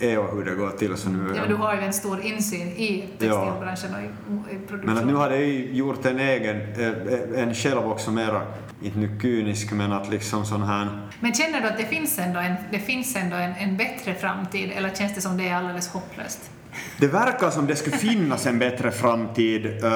är 0.00 0.18
och 0.18 0.36
hur 0.36 0.44
det 0.44 0.54
går 0.54 0.70
till. 0.70 0.96
Så 0.96 1.08
nu, 1.08 1.34
ja, 1.36 1.42
du 1.48 1.54
har 1.54 1.74
ju 1.74 1.80
en 1.80 1.92
stor 1.92 2.20
insyn 2.20 2.68
i 2.68 3.08
textilbranschen 3.18 3.94
och 3.94 4.00
i, 4.00 4.54
i 4.54 4.58
produktion. 4.58 4.94
Men 4.94 4.98
att 4.98 5.06
nu 5.06 5.14
har 5.14 5.30
jag 5.30 5.40
ju 5.40 5.72
gjort 5.72 6.06
en 6.06 6.20
egen, 6.20 6.56
eh, 6.56 7.42
en 7.42 7.54
själv 7.54 7.90
också 7.90 8.10
mera 8.10 8.42
inte 8.82 8.98
nu 8.98 9.18
kynisk, 9.22 9.72
men 9.72 9.92
att 9.92 10.10
liksom 10.10 10.44
sån 10.44 10.62
här... 10.62 11.08
Men 11.20 11.34
känner 11.34 11.60
du 11.60 11.66
att 11.66 11.78
det 11.78 11.86
finns 11.86 12.18
ändå 12.18 12.40
en, 12.40 12.54
det 12.70 12.78
finns 12.78 13.16
ändå 13.16 13.36
en, 13.36 13.52
en 13.52 13.76
bättre 13.76 14.14
framtid, 14.14 14.72
eller 14.76 14.90
känns 14.94 15.14
det 15.14 15.20
som 15.20 15.36
det 15.36 15.48
är 15.48 15.54
alldeles 15.54 15.88
hopplöst? 15.88 16.50
Det 16.98 17.06
verkar 17.06 17.50
som 17.50 17.66
det 17.66 17.76
skulle 17.76 17.96
finnas 17.96 18.46
en 18.46 18.58
bättre 18.58 18.90
framtid, 18.90 19.66
uh, 19.66 19.90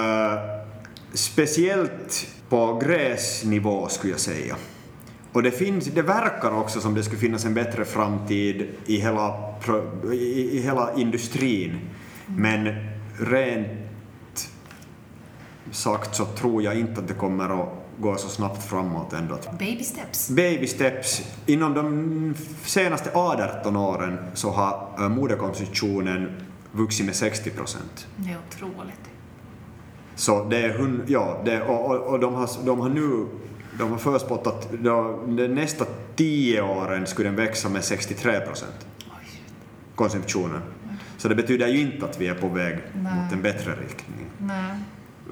speciellt 1.12 2.27
på 2.49 2.83
gräsnivå 2.85 3.88
skulle 3.88 4.12
jag 4.12 4.20
säga. 4.20 4.57
Och 5.33 5.42
det, 5.42 5.51
finns, 5.51 5.85
det 5.85 6.03
verkar 6.03 6.59
också 6.59 6.81
som 6.81 6.94
det 6.94 7.03
skulle 7.03 7.20
finnas 7.20 7.44
en 7.44 7.55
bättre 7.55 7.85
framtid 7.85 8.68
i 8.87 8.97
hela, 8.97 9.55
i, 10.12 10.59
i 10.59 10.61
hela 10.61 10.94
industrin. 10.97 11.81
Men 12.27 12.75
rent 13.18 13.68
sagt 15.70 16.14
så 16.14 16.25
tror 16.25 16.62
jag 16.62 16.79
inte 16.79 17.01
att 17.01 17.09
det 17.09 17.14
kommer 17.14 17.62
att 17.62 17.84
går 17.98 18.16
så 18.16 18.28
snabbt 18.28 18.68
framåt 18.68 19.12
ändå. 19.12 19.38
Baby 19.59 19.85
steps. 19.85 20.30
Baby 20.30 20.66
steps. 20.66 21.22
Inom 21.46 21.74
de 21.74 22.35
senaste 22.64 23.11
18 23.14 23.76
åren 23.76 24.18
så 24.35 24.50
har 24.50 24.90
äh, 24.98 25.09
modekonsumtionen 25.09 26.33
vuxit 26.72 27.07
med 27.07 27.14
60 27.14 27.50
procent. 27.50 28.07
Det 28.16 28.30
är 28.30 28.38
otroligt. 28.48 29.00
Så 30.16 30.44
det 30.44 30.57
är, 30.57 31.00
ja, 31.07 31.42
det, 31.44 31.62
och, 31.62 31.90
och, 31.90 31.96
och 31.96 32.20
de, 32.20 32.35
har, 32.35 32.48
de 32.64 32.80
har 32.80 32.88
nu 32.88 33.26
de 33.78 33.90
har 33.90 33.98
förspått 33.98 34.46
att 34.46 34.68
de 34.72 35.37
nästa 35.37 35.85
tio 36.16 36.62
åren 36.62 37.07
skulle 37.07 37.28
den 37.28 37.37
växa 37.37 37.68
med 37.68 37.85
63 37.85 38.40
procent. 38.40 38.87
Konsumtionen. 39.94 40.61
Så 41.18 41.28
det 41.28 41.35
betyder 41.35 41.68
ju 41.68 41.80
inte 41.80 42.07
att 42.07 42.20
vi 42.20 42.28
är 42.28 42.35
på 42.35 42.48
väg 42.48 42.78
Nej. 42.92 43.14
mot 43.14 43.33
en 43.33 43.42
bättre 43.42 43.70
riktning. 43.70 44.26
Nej. 44.38 44.76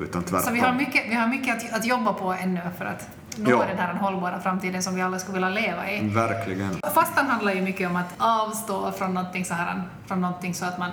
Utan 0.02 0.22
tvärtom. 0.22 0.46
Så 0.46 0.52
vi 0.52 0.60
har 0.60 0.74
mycket, 0.74 1.04
vi 1.10 1.14
har 1.14 1.28
mycket 1.28 1.56
att, 1.56 1.72
att 1.78 1.84
jobba 1.84 2.12
på 2.12 2.32
ännu 2.32 2.60
för 2.78 2.84
att 2.84 3.08
nå 3.36 3.50
ja. 3.50 3.64
den 3.68 3.78
här 3.78 3.94
hållbara 3.94 4.40
framtiden 4.40 4.82
som 4.82 4.94
vi 4.94 5.02
alla 5.02 5.18
skulle 5.18 5.34
vilja 5.34 5.48
leva 5.48 5.90
i. 5.90 6.08
Verkligen. 6.08 6.76
Fastan 6.94 7.26
handlar 7.26 7.52
ju 7.52 7.62
mycket 7.62 7.90
om 7.90 7.96
att 7.96 8.14
avstå 8.18 8.92
från 8.92 9.14
någonting 9.14 9.44
så 9.44 9.54
här, 9.54 9.82
från 10.06 10.20
någonting 10.20 10.54
så 10.54 10.64
att 10.64 10.78
man 10.78 10.90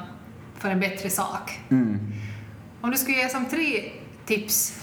får 0.60 0.70
en 0.70 0.80
bättre 0.80 1.10
sak. 1.10 1.60
Mm. 1.70 2.00
Om 2.82 2.92
du 2.92 2.98
skulle 2.98 3.18
ge 3.18 3.30
som 3.30 3.46
tre 3.46 3.92
tips 4.26 4.82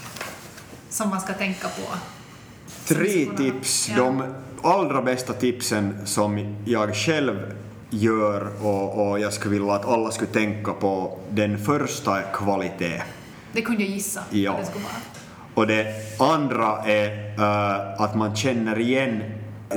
som 0.89 1.09
man 1.09 1.21
ska 1.21 1.33
tänka 1.33 1.67
på? 1.67 1.97
Tre 2.85 3.25
tips. 3.37 3.89
Ja. 3.89 3.95
De 4.03 4.23
allra 4.63 5.01
bästa 5.01 5.33
tipsen 5.33 5.97
som 6.05 6.55
jag 6.65 6.95
själv 6.95 7.53
gör 7.89 8.65
och, 8.65 9.09
och 9.09 9.19
jag 9.19 9.33
skulle 9.33 9.53
vilja 9.53 9.73
att 9.73 9.85
alla 9.85 10.11
skulle 10.11 10.31
tänka 10.31 10.73
på. 10.73 11.19
Den 11.29 11.57
första 11.65 12.19
är 12.19 12.33
kvalitet. 12.33 13.01
Det 13.57 13.63
kunde 13.63 13.83
jag 13.83 13.91
gissa 13.91 14.21
ja. 14.29 14.55
det 14.59 14.65
skulle 14.65 14.83
vara. 14.83 14.95
Och 15.53 15.67
det 15.67 15.85
andra 16.19 16.81
är 16.85 17.29
uh, 17.39 18.01
att 18.01 18.15
man 18.15 18.35
känner 18.35 18.79
igen 18.79 19.23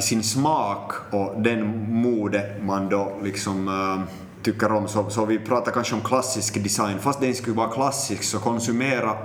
sin 0.01 0.23
smak 0.23 0.93
och 1.11 1.43
den 1.43 1.93
mode 1.93 2.57
man 2.63 2.89
då 2.89 3.13
liksom 3.23 3.69
uh, 3.69 4.01
tycker 4.43 4.73
om. 4.73 4.89
Så, 4.89 5.11
så 5.11 5.25
vi 5.25 5.39
pratar 5.39 5.73
kanske 5.73 5.95
om 5.95 6.01
klassisk 6.01 6.63
design. 6.63 6.99
Fast 6.99 7.21
den 7.21 7.35
skulle 7.35 7.57
vara 7.57 7.69
klassisk 7.69 8.23
så 8.23 8.39
konsumera 8.39 9.17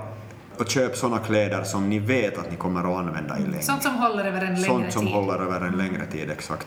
och 0.58 0.68
köp 0.68 0.96
sådana 0.96 1.18
kläder 1.18 1.64
som 1.64 1.90
ni 1.90 1.98
vet 1.98 2.38
att 2.38 2.50
ni 2.50 2.56
kommer 2.56 2.80
att 2.80 3.06
använda 3.06 3.38
i 3.38 3.42
längre. 3.42 3.62
Sånt 3.62 3.82
som 3.82 3.94
håller 3.94 4.24
över 4.24 4.40
en 4.40 4.54
längre 4.54 4.66
Sånt 4.66 4.92
som 4.92 5.06
tid. 5.06 5.14
håller 5.14 5.34
över 5.34 5.60
en 5.60 5.78
längre 5.78 6.06
tid, 6.06 6.30
exakt. 6.30 6.66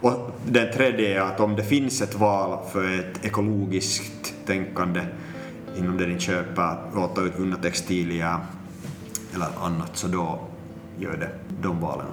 Och 0.00 0.30
den 0.46 0.72
tredje 0.72 1.18
är 1.18 1.20
att 1.20 1.40
om 1.40 1.56
det 1.56 1.64
finns 1.64 2.02
ett 2.02 2.14
val 2.14 2.58
för 2.72 3.00
ett 3.00 3.24
ekologiskt 3.24 4.34
tänkande 4.46 5.00
inom 5.76 5.96
det 5.98 6.06
ni 6.06 6.20
köper, 6.20 6.98
återvunna 6.98 7.56
textilier 7.56 8.36
eller 9.34 9.48
annat, 9.66 9.96
så 9.96 10.08
då 10.08 10.40
gör 10.98 11.16
det 11.16 11.30
de 11.62 11.80
valen. 11.80 12.06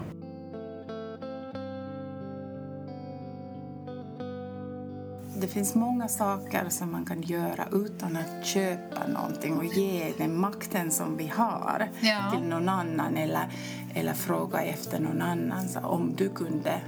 Det 5.41 5.47
finns 5.47 5.75
många 5.75 6.07
saker 6.07 6.69
som 6.69 6.91
man 6.91 7.05
kan 7.05 7.21
göra 7.21 7.67
utan 7.71 8.15
att 8.17 8.45
köpa 8.45 9.07
någonting 9.07 9.57
och 9.57 9.65
ge 9.65 10.13
den 10.17 10.39
makten 10.39 10.91
som 10.91 11.17
vi 11.17 11.27
har 11.27 11.89
Ja. 12.01 12.31
till 12.31 12.47
någon 12.49 12.69
annan 12.69 13.17
eller, 13.17 13.47
eller 13.95 14.13
fråga 14.13 14.61
efter 14.61 14.99
någon 14.99 15.21
annan. 15.21 15.67
Så 15.69 15.79
om 15.79 16.13
du 16.17 16.29
kunde 16.29 16.81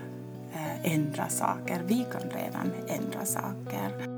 eh, 0.54 0.94
ändra 0.94 1.30
saker. 1.30 1.82
Vi 1.88 2.06
kan 2.12 2.30
redan 2.30 2.72
ändra 2.88 3.26
saker. 3.26 4.09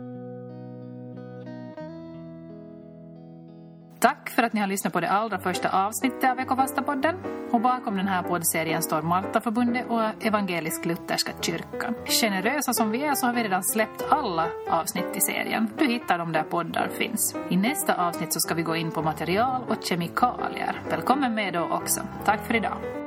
Tack 4.02 4.30
för 4.30 4.44
att 4.44 4.54
ni 4.54 4.60
har 4.60 4.68
lyssnat 4.68 4.94
på 4.94 5.00
det 5.00 5.10
allra 5.10 5.40
första 5.40 5.70
avsnittet 5.70 6.32
av 6.32 6.40
Ekofasta-podden. 6.40 7.16
Och 7.52 7.62
bakom 7.62 7.98
den 7.98 8.08
här 8.08 8.24
poddserien 8.24 8.82
står 8.82 9.02
Martaförbundet 9.02 9.86
och 9.90 10.02
Evangelisk-Lutherska 10.02 11.32
kyrkan. 11.42 11.96
Generösa 12.06 12.74
som 12.74 12.92
vi 12.92 13.04
är 13.04 13.16
så 13.16 13.26
har 13.26 13.34
vi 13.34 13.44
redan 13.44 13.64
släppt 13.64 14.06
alla 14.10 14.48
avsnitt 14.70 15.16
i 15.16 15.22
serien. 15.22 15.70
Du 15.78 15.88
hittar 15.88 16.18
dem 16.18 16.32
där 16.32 16.44
poddar 16.44 16.90
finns. 16.98 17.36
I 17.50 17.58
nästa 17.58 18.08
avsnitt 18.08 18.34
så 18.34 18.40
ska 18.40 18.54
vi 18.54 18.62
gå 18.62 18.76
in 18.76 18.92
på 18.92 19.02
material 19.02 19.62
och 19.68 19.84
kemikalier. 19.84 20.82
Välkommen 20.90 21.36
med 21.36 21.54
då 21.54 21.64
också. 21.64 22.02
Tack 22.26 22.48
för 22.48 22.56
idag. 22.56 23.01